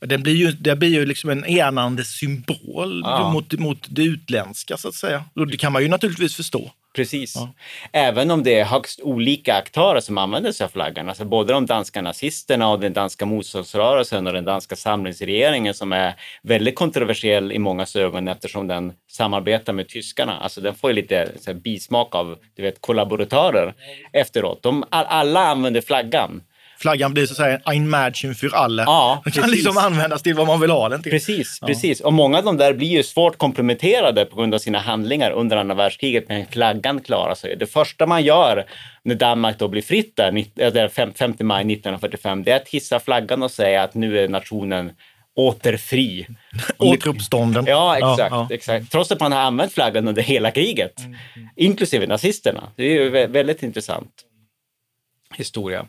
Den 0.00 0.22
blir 0.22 0.34
ju, 0.34 0.52
det 0.52 0.76
blir 0.76 0.88
ju 0.88 1.06
liksom 1.06 1.30
en 1.30 1.44
enande 1.44 2.04
symbol 2.04 3.02
Ja. 3.04 3.32
mot, 3.32 3.52
mot 3.52 3.86
det 3.88 4.02
utländska, 4.02 4.76
så 4.76 4.88
att 4.88 4.94
säga. 4.94 5.24
Och 5.34 5.46
det 5.46 5.56
kan 5.56 5.72
man 5.72 5.82
ju 5.82 5.88
naturligtvis 5.88 6.36
förstå. 6.36 6.70
Precis. 6.96 7.34
Även 7.92 8.30
om 8.30 8.42
det 8.42 8.58
är 8.58 8.64
högst 8.64 9.00
olika 9.00 9.54
aktörer 9.54 10.00
som 10.00 10.18
använder 10.18 10.52
sig 10.52 10.64
av 10.64 10.68
flaggan. 10.68 11.08
Alltså 11.08 11.24
både 11.24 11.52
de 11.52 11.66
danska 11.66 12.02
nazisterna 12.02 12.68
och 12.68 12.80
den 12.80 12.92
danska 12.92 13.26
motståndsrörelsen 13.26 14.26
och 14.26 14.32
den 14.32 14.44
danska 14.44 14.76
samlingsregeringen 14.76 15.74
som 15.74 15.92
är 15.92 16.14
väldigt 16.42 16.74
kontroversiell 16.74 17.52
i 17.52 17.58
många 17.58 17.86
ögon 17.94 18.28
eftersom 18.28 18.66
den 18.66 18.92
samarbetar 19.10 19.72
med 19.72 19.88
tyskarna. 19.88 20.38
Alltså 20.38 20.60
den 20.60 20.74
får 20.74 20.90
ju 20.90 20.96
lite 20.96 21.32
så 21.40 21.50
här, 21.52 21.58
bismak 21.60 22.14
av 22.14 22.36
du 22.56 22.62
vet, 22.62 22.80
kollaboratörer 22.80 23.74
efteråt. 24.12 24.62
De, 24.62 24.84
all, 24.90 25.04
alla 25.06 25.40
använder 25.46 25.80
flaggan. 25.80 26.42
Flaggan 26.78 27.14
blir 27.14 27.26
så 27.26 27.32
att 27.32 27.36
säga 27.36 27.60
ein 27.64 27.90
Mädchen 27.90 28.34
für 28.34 28.54
alle. 28.56 28.82
Ja, 28.82 29.20
den 29.24 29.32
kan 29.32 29.42
precis. 29.42 29.56
liksom 29.64 29.78
användas 29.78 30.22
till 30.22 30.34
vad 30.34 30.46
man 30.46 30.60
vill 30.60 30.70
ha 30.70 30.88
den 30.88 31.02
till. 31.02 31.12
Precis, 31.12 31.60
precis. 31.66 32.00
Och 32.00 32.12
många 32.12 32.38
av 32.38 32.44
de 32.44 32.56
där 32.56 32.72
blir 32.72 32.88
ju 32.88 33.02
svårt 33.02 33.38
komprometterade 33.38 34.24
på 34.24 34.36
grund 34.36 34.54
av 34.54 34.58
sina 34.58 34.78
handlingar 34.78 35.30
under 35.30 35.56
andra 35.56 35.74
världskriget, 35.74 36.24
men 36.28 36.46
flaggan 36.46 37.00
klarar 37.00 37.34
sig. 37.34 37.56
Det 37.56 37.66
första 37.66 38.06
man 38.06 38.22
gör 38.24 38.64
när 39.02 39.14
Danmark 39.14 39.58
då 39.58 39.68
blir 39.68 39.82
fritt 39.82 40.16
där, 40.16 40.32
nitt- 40.32 40.60
eh, 40.60 40.72
där 40.72 40.88
fem- 40.88 41.12
5 41.14 41.34
maj 41.40 41.64
1945, 41.64 42.44
det 42.44 42.50
är 42.52 42.56
att 42.56 42.68
hissa 42.68 43.00
flaggan 43.00 43.42
och 43.42 43.50
säga 43.50 43.82
att 43.82 43.94
nu 43.94 44.18
är 44.18 44.28
nationen 44.28 44.90
återfri. 45.36 46.26
Återuppstånden. 46.78 47.64
Ja, 47.68 47.96
exakt, 47.96 48.18
Ja, 48.18 48.26
ja. 48.50 48.54
exakt. 48.54 48.92
Trots 48.92 49.12
att 49.12 49.20
man 49.20 49.32
har 49.32 49.40
använt 49.40 49.72
flaggan 49.72 50.08
under 50.08 50.22
hela 50.22 50.50
kriget, 50.50 50.92
inklusive 51.56 52.06
nazisterna. 52.06 52.62
Det 52.76 52.82
är 52.84 52.90
ju 52.90 53.10
vä- 53.10 53.28
väldigt 53.32 53.62
intressant 53.62 54.10
historia. 55.36 55.86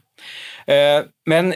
Eh, 0.67 1.01
Men 1.25 1.49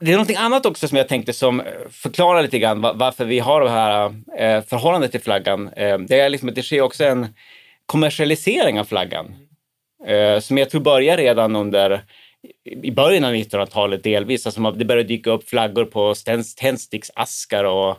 det 0.00 0.06
är 0.10 0.12
någonting 0.12 0.36
annat 0.36 0.66
också 0.66 0.88
som 0.88 0.98
jag 0.98 1.08
tänkte 1.08 1.32
som 1.32 1.62
förklarar 1.90 2.42
lite 2.42 2.58
grann 2.58 2.80
va- 2.80 2.92
varför 2.94 3.24
vi 3.24 3.38
har 3.38 3.60
det 3.60 3.70
här 3.70 4.04
eh, 4.38 4.62
förhållandet 4.64 5.10
till 5.10 5.20
flaggan. 5.20 5.68
Eh, 5.76 5.98
Det 5.98 6.20
är 6.20 6.28
liksom 6.28 6.48
att 6.48 6.54
det 6.54 6.62
sker 6.62 6.80
också 6.80 7.04
en 7.04 7.26
kommersialisering 7.86 8.80
av 8.80 8.84
flaggan. 8.84 9.34
Som 10.40 10.58
jag 10.58 10.70
tror 10.70 10.80
börjar 10.80 11.16
redan 11.16 11.56
under 11.56 12.02
i 12.82 12.90
början 12.90 13.24
av 13.24 13.32
1900-talet 13.34 14.02
delvis. 14.02 14.46
Alltså 14.46 14.70
det 14.70 14.84
började 14.84 15.08
dyka 15.08 15.30
upp 15.30 15.48
flaggor 15.48 15.84
på 15.84 16.14
tändsticksaskar 16.56 17.64
och 17.64 17.98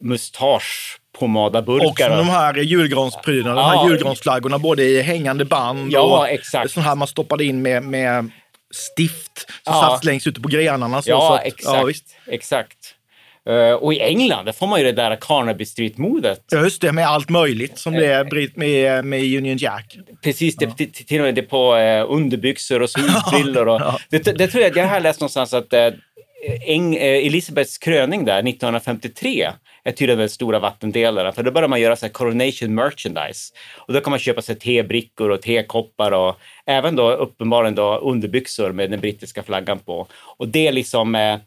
mustaschpomadaburkar. 0.00 1.86
Och 1.90 1.98
som 1.98 2.16
de 2.26 2.28
här 2.32 2.54
julgransprylarna, 2.54 3.54
de 3.54 3.60
Ja. 3.60 3.68
här 3.82 3.88
julgransflaggorna, 3.88 4.58
både 4.58 4.82
i 4.84 5.02
hängande 5.02 5.44
band 5.44 5.92
Ja, 5.92 6.18
och 6.18 6.28
exakt. 6.28 6.70
sån 6.70 6.82
här 6.82 6.94
man 6.94 7.08
stoppade 7.08 7.44
in 7.44 7.62
med, 7.62 7.82
med 7.82 8.30
stift 8.76 9.38
som 9.64 9.74
Ja. 9.74 9.80
satt 9.92 10.04
längst 10.04 10.26
ute 10.26 10.40
på 10.40 10.48
grenarna. 10.48 11.02
Så, 11.02 11.06
så 11.06 11.10
Ja, 11.10 11.38
att, 11.38 11.44
exakt. 11.46 12.02
Ja, 12.26 12.32
exakt. 12.32 12.76
Eh, 13.48 13.72
och 13.72 13.94
i 13.94 14.00
England, 14.00 14.44
där 14.44 14.52
får 14.52 14.66
man 14.66 14.78
ju 14.80 14.84
det 14.86 14.92
där 14.92 15.16
Carnaby 15.20 15.64
Street-modet. 15.64 16.40
Ja, 16.50 16.58
just 16.62 16.80
det, 16.80 16.92
med 16.92 17.06
allt 17.08 17.28
möjligt 17.28 17.78
som 17.78 17.92
det 17.92 18.06
är 18.06 18.24
Brit- 18.24 18.56
med, 18.56 19.04
med 19.04 19.20
Union 19.20 19.56
Jack. 19.56 19.96
Precis, 20.24 20.56
det, 20.56 20.76
till, 20.76 20.92
till 20.92 21.20
och 21.20 21.24
med 21.24 21.34
det 21.34 21.42
på 21.42 21.76
eh, 21.76 22.04
underbyxor 22.08 22.82
och 22.82 22.90
solbrillor. 23.30 23.68
Och, 23.68 23.80
det, 24.10 24.18
det 24.18 24.48
tror 24.48 24.62
jag, 24.62 24.76
jag 24.76 24.88
har 24.88 25.00
läst 25.00 25.20
någonstans 25.20 25.54
att 25.54 25.72
eh, 25.72 25.88
Eng, 26.66 26.94
eh, 26.96 27.26
Elisabeths 27.26 27.78
kröning 27.78 28.24
där 28.24 28.38
1953 28.48 29.50
är 29.86 29.92
tydligen 29.92 30.18
den 30.18 30.28
stora 30.28 30.58
vattendelaren. 30.58 31.32
För 31.32 31.42
då 31.42 31.50
börjar 31.50 31.68
man 31.68 31.80
göra 31.80 31.96
så 31.96 32.06
här 32.06 32.12
coronation 32.12 32.74
merchandise. 32.74 33.54
Och 33.76 33.92
då 33.92 34.00
kan 34.00 34.10
man 34.10 34.18
köpa 34.18 34.42
sig 34.42 34.56
tebrickor 34.56 35.30
och 35.30 35.42
tekoppar 35.42 36.12
och 36.12 36.36
även 36.66 36.96
då 36.96 37.10
uppenbarligen 37.10 37.74
då 37.74 37.98
underbyxor 37.98 38.72
med 38.72 38.90
den 38.90 39.00
brittiska 39.00 39.42
flaggan 39.42 39.78
på. 39.78 40.06
Och 40.36 40.48
det 40.48 40.72
liksom, 40.72 41.14
eh, 41.14 41.38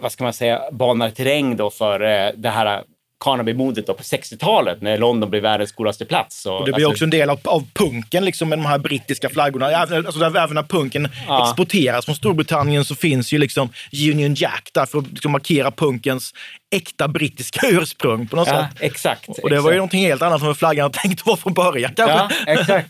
vad 0.00 0.12
ska 0.12 0.24
man 0.24 0.32
säga, 0.32 0.62
banar 0.72 1.10
terräng 1.10 1.56
då 1.56 1.70
för 1.70 2.00
eh, 2.00 2.30
det 2.36 2.48
här 2.48 2.82
Carnaby-modet 3.24 3.86
då 3.86 3.94
på 3.94 4.02
60-talet 4.02 4.82
när 4.82 4.98
London 4.98 5.30
blev 5.30 5.42
världens 5.42 5.72
coolaste 5.72 6.04
plats. 6.04 6.46
Och 6.46 6.58
det 6.66 6.72
blir 6.72 6.74
alltså- 6.74 6.90
också 6.90 7.04
en 7.04 7.10
del 7.10 7.30
av, 7.30 7.40
av 7.44 7.64
punken 7.74 8.24
liksom, 8.24 8.48
med 8.48 8.58
de 8.58 8.66
här 8.66 8.78
brittiska 8.78 9.28
flaggorna. 9.28 9.70
Även, 9.70 10.06
alltså, 10.06 10.20
där, 10.20 10.36
även 10.44 10.54
när 10.54 10.62
punken 10.62 11.08
Ja. 11.26 11.48
exporteras 11.48 12.04
från 12.04 12.14
Storbritannien 12.14 12.84
så 12.84 12.94
finns 12.94 13.32
ju 13.32 13.38
liksom 13.38 13.68
Union 14.12 14.34
Jack 14.34 14.68
där 14.74 14.86
för 14.86 14.98
att 14.98 15.10
liksom, 15.10 15.32
markera 15.32 15.70
punkens 15.70 16.32
äkta 16.70 17.08
brittiska 17.08 17.60
ursprung 17.68 18.26
på 18.28 18.36
något 18.36 18.48
Ja, 18.48 18.68
sätt. 18.72 18.76
exakt. 18.80 19.28
Och 19.28 19.34
det 19.36 19.42
var 19.42 19.52
ju 19.52 19.58
exakt. 19.58 19.76
någonting 19.76 20.00
helt 20.02 20.22
annat 20.22 20.40
än 20.40 20.46
vad 20.46 20.58
flaggan 20.58 20.90
tänkt 20.92 21.26
vara 21.26 21.36
från 21.36 21.54
början 21.54 21.92
kanske. 21.96 22.16
Ja, 22.46 22.52
exakt. 22.52 22.88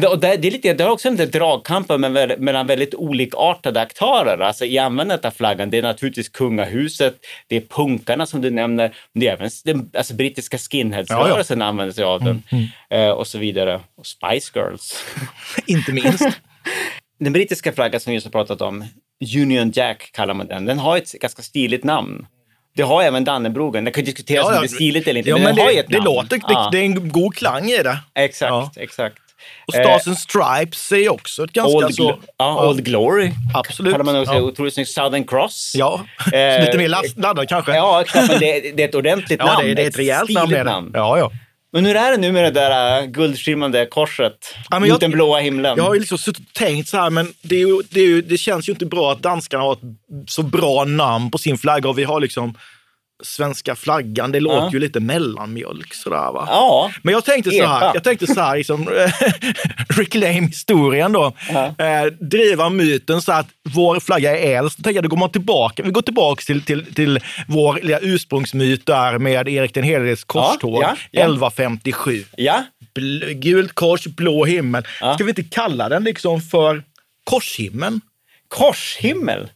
Det, 0.00 0.06
och 0.06 0.18
det, 0.18 0.36
det, 0.36 0.48
är 0.48 0.52
lite, 0.52 0.74
det 0.74 0.84
har 0.84 0.90
också 0.90 1.08
en 1.08 1.16
del 1.16 1.30
dragkamper 1.30 1.98
mellan 2.38 2.66
väldigt 2.66 2.94
olikartade 2.94 3.80
aktörer 3.80 4.38
alltså 4.38 4.64
i 4.64 4.78
användandet 4.78 5.24
av 5.24 5.30
flaggan. 5.30 5.70
Det 5.70 5.78
är 5.78 5.82
naturligtvis 5.82 6.28
kungahuset, 6.28 7.14
det 7.46 7.56
är 7.56 7.60
punkarna 7.60 8.26
som 8.26 8.40
du 8.40 8.50
nämner, 8.50 8.94
men 9.12 9.20
det 9.20 9.28
är 9.28 9.32
även 9.32 9.50
den 9.64 9.90
alltså, 9.96 10.14
brittiska 10.14 10.58
skinheadsrörelsen 10.58 11.58
ja, 11.58 11.64
ja. 11.64 11.68
använder 11.68 11.94
sig 11.94 12.04
av 12.04 12.20
den 12.20 12.42
mm, 12.50 12.64
mm. 12.90 13.08
Eh, 13.08 13.10
och 13.10 13.26
så 13.26 13.38
vidare. 13.38 13.80
Och 13.96 14.06
Spice 14.06 14.52
Girls. 14.54 15.04
Inte 15.66 15.92
minst. 15.92 16.28
den 17.20 17.32
brittiska 17.32 17.72
flaggan 17.72 18.00
som 18.00 18.10
vi 18.10 18.14
just 18.14 18.26
har 18.26 18.32
pratat 18.32 18.60
om, 18.60 18.84
Union 19.36 19.70
Jack 19.74 20.10
kallar 20.12 20.34
man 20.34 20.46
den, 20.46 20.64
den 20.64 20.78
har 20.78 20.96
ett 20.96 21.12
ganska 21.12 21.42
stiligt 21.42 21.84
namn. 21.84 22.26
Det 22.74 22.82
har 22.82 23.02
även 23.02 23.24
Dannebrogen. 23.24 23.84
Det 23.84 23.90
kan 23.90 24.04
diskuteras 24.04 24.44
ja, 24.44 24.50
ja. 24.50 24.56
om 24.56 24.62
det 24.62 24.66
är 24.66 24.74
stiligt 24.74 25.08
eller 25.08 25.18
inte, 25.18 25.30
ja, 25.30 25.36
men, 25.36 25.44
men 25.44 25.54
det, 25.54 25.62
har 25.62 25.70
ett 25.70 25.86
det 25.88 25.96
namn. 25.96 26.04
Låter, 26.04 26.36
det, 26.36 26.68
det 26.72 26.78
är 26.78 26.84
en 26.84 27.08
god 27.08 27.34
klang 27.34 27.70
i 27.70 27.82
det. 27.82 27.98
Exakt, 28.14 28.76
exakt. 28.76 29.21
Och 29.66 29.74
Stars 29.74 30.06
and 30.06 30.18
Stripes 30.18 30.92
är 30.92 31.08
också 31.08 31.44
ett 31.44 31.52
ganska 31.52 31.86
Old, 31.86 31.94
så... 31.94 32.20
Ja, 32.36 32.68
Old 32.68 32.84
Glory. 32.84 33.32
Absolut. 33.54 34.04
Man 34.04 34.20
också 34.20 34.34
ja. 34.34 34.40
otroligt 34.40 34.74
snyggt. 34.74 34.90
Southern 34.90 35.26
Cross. 35.26 35.72
Ja, 35.76 36.04
eh, 36.32 36.60
lite 36.64 36.78
mer 36.78 37.20
laddad 37.20 37.48
kanske. 37.48 37.74
Ja, 37.74 38.04
men 38.14 38.28
det, 38.28 38.60
det 38.76 38.82
är 38.82 38.88
ett 38.88 38.94
ordentligt 38.94 39.40
ja, 39.40 39.46
namn. 39.46 39.66
Det, 39.66 39.74
det 39.74 39.82
är 39.82 39.88
ett 39.88 39.98
rejält 39.98 40.30
namn. 40.30 40.52
namn. 40.52 40.90
Ja, 40.94 41.18
ja. 41.18 41.30
Men 41.74 41.86
hur 41.86 41.96
är 41.96 42.10
det 42.10 42.16
nu 42.16 42.32
med 42.32 42.44
det 42.44 42.50
där 42.50 43.00
äh, 43.00 43.06
guldskimrande 43.06 43.86
korset 43.86 44.54
ja, 44.70 44.78
mot 44.78 44.88
jag, 44.88 45.00
den 45.00 45.10
blåa 45.10 45.38
himlen? 45.38 45.76
Jag 45.76 45.84
har 45.84 45.94
ju 45.94 46.00
liksom 46.00 46.18
suttit 46.18 46.48
och 46.48 46.54
tänkt 46.54 46.88
så 46.88 46.96
här, 46.96 47.10
men 47.10 47.32
det, 47.42 47.56
är 47.56 47.66
ju, 47.66 47.82
det, 47.90 48.00
är 48.00 48.06
ju, 48.06 48.22
det 48.22 48.38
känns 48.38 48.68
ju 48.68 48.72
inte 48.72 48.86
bra 48.86 49.12
att 49.12 49.22
danskarna 49.22 49.62
har 49.62 49.72
ett 49.72 49.80
så 50.26 50.42
bra 50.42 50.84
namn 50.84 51.30
på 51.30 51.38
sin 51.38 51.58
flagga 51.58 51.88
och 51.88 51.98
vi 51.98 52.04
har 52.04 52.20
liksom 52.20 52.54
svenska 53.22 53.76
flaggan, 53.76 54.32
det 54.32 54.40
låter 54.40 54.56
ja. 54.56 54.70
ju 54.72 54.78
lite 54.78 55.00
mellanmjölk 55.00 55.94
sådär 55.94 56.32
va. 56.32 56.44
Ja, 56.48 56.90
Men 57.02 57.14
jag 57.14 57.24
tänkte 57.24 57.50
så 57.50 57.66
här, 57.66 57.90
jag 57.94 58.04
tänkte 58.04 58.26
så 58.26 58.40
här, 58.40 58.56
liksom, 58.56 58.88
reclaim 59.88 60.46
historien 60.46 61.12
då. 61.12 61.32
Ja. 61.48 61.74
Eh, 61.78 62.04
driva 62.20 62.70
myten 62.70 63.22
så 63.22 63.32
att 63.32 63.46
vår 63.74 64.00
flagga 64.00 64.38
är 64.38 64.58
äldst. 64.58 64.78
Då 64.78 64.82
tänker 64.82 64.96
jag, 64.96 65.04
då 65.04 65.08
går 65.08 65.16
man 65.16 65.30
tillbaka, 65.30 65.82
vi 65.82 65.90
går 65.90 66.02
tillbaka 66.02 66.42
till, 66.46 66.62
till, 66.62 66.94
till 66.94 67.20
vår 67.48 67.74
lilla 67.82 67.98
ursprungsmyt 67.98 68.86
där 68.86 69.18
med 69.18 69.48
Erik 69.48 69.74
den 69.74 69.84
heliges 69.84 70.24
korståg, 70.24 70.82
ja, 70.82 70.96
ja, 71.10 71.20
1157. 71.20 72.24
Ja. 72.36 72.64
Bl 72.94 73.32
gult 73.32 73.72
kors, 73.72 74.06
blå 74.06 74.44
himmel. 74.44 74.84
Ska 75.14 75.24
vi 75.24 75.28
inte 75.28 75.42
kalla 75.42 75.88
den 75.88 76.04
liksom 76.04 76.40
för 76.40 76.82
korshimmeln? 77.24 78.00
Korshimmel? 78.48 79.48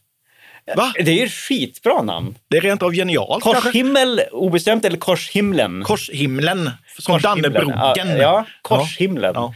Va? 0.75 0.93
Det 0.95 1.11
är 1.11 1.15
ju 1.15 1.23
ett 1.23 1.31
skitbra 1.31 2.01
namn. 2.01 2.35
Det 2.49 2.57
är 2.57 2.61
rent 2.61 2.83
av 2.83 2.93
genialt. 2.93 3.43
Korshimmel 3.43 4.21
obestämt 4.31 4.85
eller 4.85 4.97
korshimlen? 4.97 5.83
Korshimlen, 5.83 6.71
som 6.99 7.19
Dannebrogen. 7.19 7.77
Ja, 7.77 8.17
ja 8.17 8.45
korshimlen. 8.61 9.31
Ja. 9.35 9.53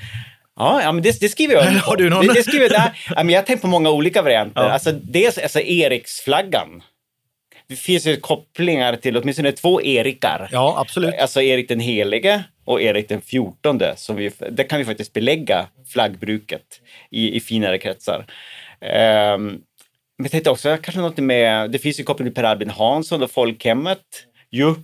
Ja, 0.56 0.82
ja 0.84 0.92
men 0.92 1.04
det, 1.04 1.20
det 1.20 1.30
skriver 1.30 1.54
jag 1.54 1.64
Har 1.64 1.98
du 1.98 2.10
någon? 2.10 2.28
Det, 2.28 2.34
det 2.34 2.44
skriver 2.44 2.74
jag, 2.74 2.92
ja, 3.16 3.24
men 3.24 3.30
jag 3.30 3.42
har 3.42 3.46
tänkt 3.46 3.62
på 3.62 3.68
många 3.68 3.90
olika 3.90 4.22
varianter. 4.22 4.62
Ja. 4.62 4.70
Alltså, 4.70 4.92
dels 4.92 5.38
alltså 5.38 5.60
Eriksflaggan. 5.60 6.84
Det 7.68 7.76
finns 7.76 8.06
ju 8.06 8.18
kopplingar 8.18 8.96
till 8.96 9.18
åtminstone 9.18 9.52
två 9.52 9.82
Erikar. 9.82 10.50
Ja, 10.52 10.76
absolut. 10.78 11.16
Alltså 11.22 11.42
Erik 11.42 11.68
den 11.68 11.80
helige 11.80 12.44
och 12.66 12.82
Erik 12.82 13.10
den 13.10 13.22
fjortonde. 13.22 13.94
Som 13.98 14.16
vi, 14.16 14.32
där 14.50 14.64
kan 14.64 14.80
vi 14.80 14.86
faktiskt 14.86 15.14
belägga 15.14 15.68
flaggbruket 15.94 16.82
i, 17.12 17.36
i 17.36 17.40
finare 17.40 17.78
kretsar. 17.78 18.26
Um, 19.36 19.62
men 20.22 20.26
jag 20.26 20.32
tänkte 20.32 20.50
också 20.50 20.78
kanske 20.82 21.02
något 21.02 21.18
med, 21.18 21.72
det 21.72 21.80
finns 21.80 22.00
ju 22.00 22.04
koppling 22.04 22.28
till 22.28 22.36
Per 22.36 22.44
Albin 22.44 22.70
Hansson 22.70 23.24
och 23.24 23.32
folkhemmet. 23.32 24.02
Jo. 24.50 24.76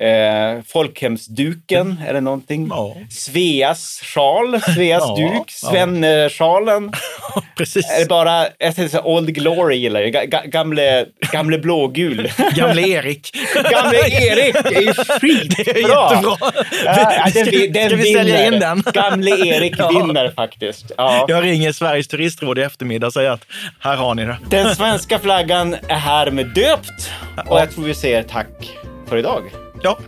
Eh, 0.00 0.62
folkhemsduken, 0.66 2.02
det 2.12 2.20
någonting? 2.20 2.66
Ja. 2.70 2.96
Sveas 3.10 4.00
sjal, 4.04 4.60
Sveas 4.60 5.02
ja, 5.06 5.16
duk, 5.16 5.50
Svenne-sjalen. 5.50 6.92
Precis. 7.56 7.90
Är 7.90 8.06
bara, 8.06 8.46
jag 8.58 8.76
tänkte 8.76 8.88
så 8.88 9.02
Old 9.02 9.34
Glory 9.34 9.76
gillar 9.76 10.00
jag, 10.00 10.30
Ga 10.30 10.42
gamle, 10.44 11.06
gamle 11.32 11.58
blågul. 11.58 12.32
gamle 12.54 12.88
Erik. 12.88 13.36
gamle 13.54 13.98
Erik 13.98 14.54
är 14.56 14.80
ju 14.80 14.94
skitbra. 14.94 15.48
Det 15.64 15.70
är 15.70 15.78
jättebra. 15.78 16.36
Ja, 16.84 17.30
den, 17.34 17.72
den 17.72 17.88
ska 17.88 17.96
vi 17.96 18.12
sälja 18.12 18.46
in 18.46 18.60
den? 18.60 18.82
Gamle 18.92 19.30
Erik 19.30 19.80
vinner 19.80 20.32
faktiskt. 20.36 20.92
Ja. 20.96 21.24
Jag 21.28 21.44
ringer 21.44 21.72
Sveriges 21.72 22.08
turistråd 22.08 22.58
i 22.58 22.62
eftermiddag 22.62 23.06
och 23.06 23.12
säger 23.12 23.30
att 23.30 23.46
här 23.80 23.96
har 23.96 24.14
ni 24.14 24.24
det. 24.24 24.38
Den 24.50 24.76
svenska 24.76 25.18
flaggan 25.18 25.76
är 25.88 25.94
härmed 25.94 26.46
döpt 26.46 27.10
och 27.48 27.60
jag 27.60 27.70
tror 27.70 27.84
vi 27.84 27.94
säger 27.94 28.22
tack 28.22 28.70
för 29.08 29.16
idag. 29.16 29.42
Ja. 29.82 29.98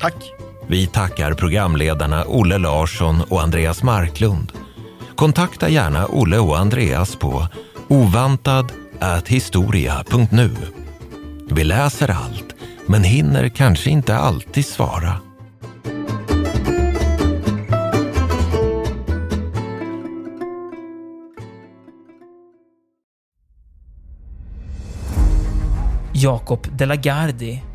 Tack. 0.00 0.14
Vi 0.66 0.86
tackar 0.86 1.34
programledarna 1.34 2.24
Olle 2.26 2.58
Larsson 2.58 3.22
och 3.28 3.42
Andreas 3.42 3.82
Marklund. 3.82 4.52
Kontakta 5.16 5.68
gärna 5.68 6.06
Olle 6.06 6.38
och 6.38 6.58
Andreas 6.58 7.16
på 7.16 7.48
ovantad.historia.nu. 7.88 10.50
Vi 11.50 11.64
läser 11.64 12.10
allt, 12.10 12.54
men 12.86 13.04
hinner 13.04 13.48
kanske 13.48 13.90
inte 13.90 14.16
alltid 14.16 14.66
svara. 14.66 15.12
Jakob 26.12 26.66
de 26.78 26.86
la 26.86 26.96
Gardie 26.96 27.62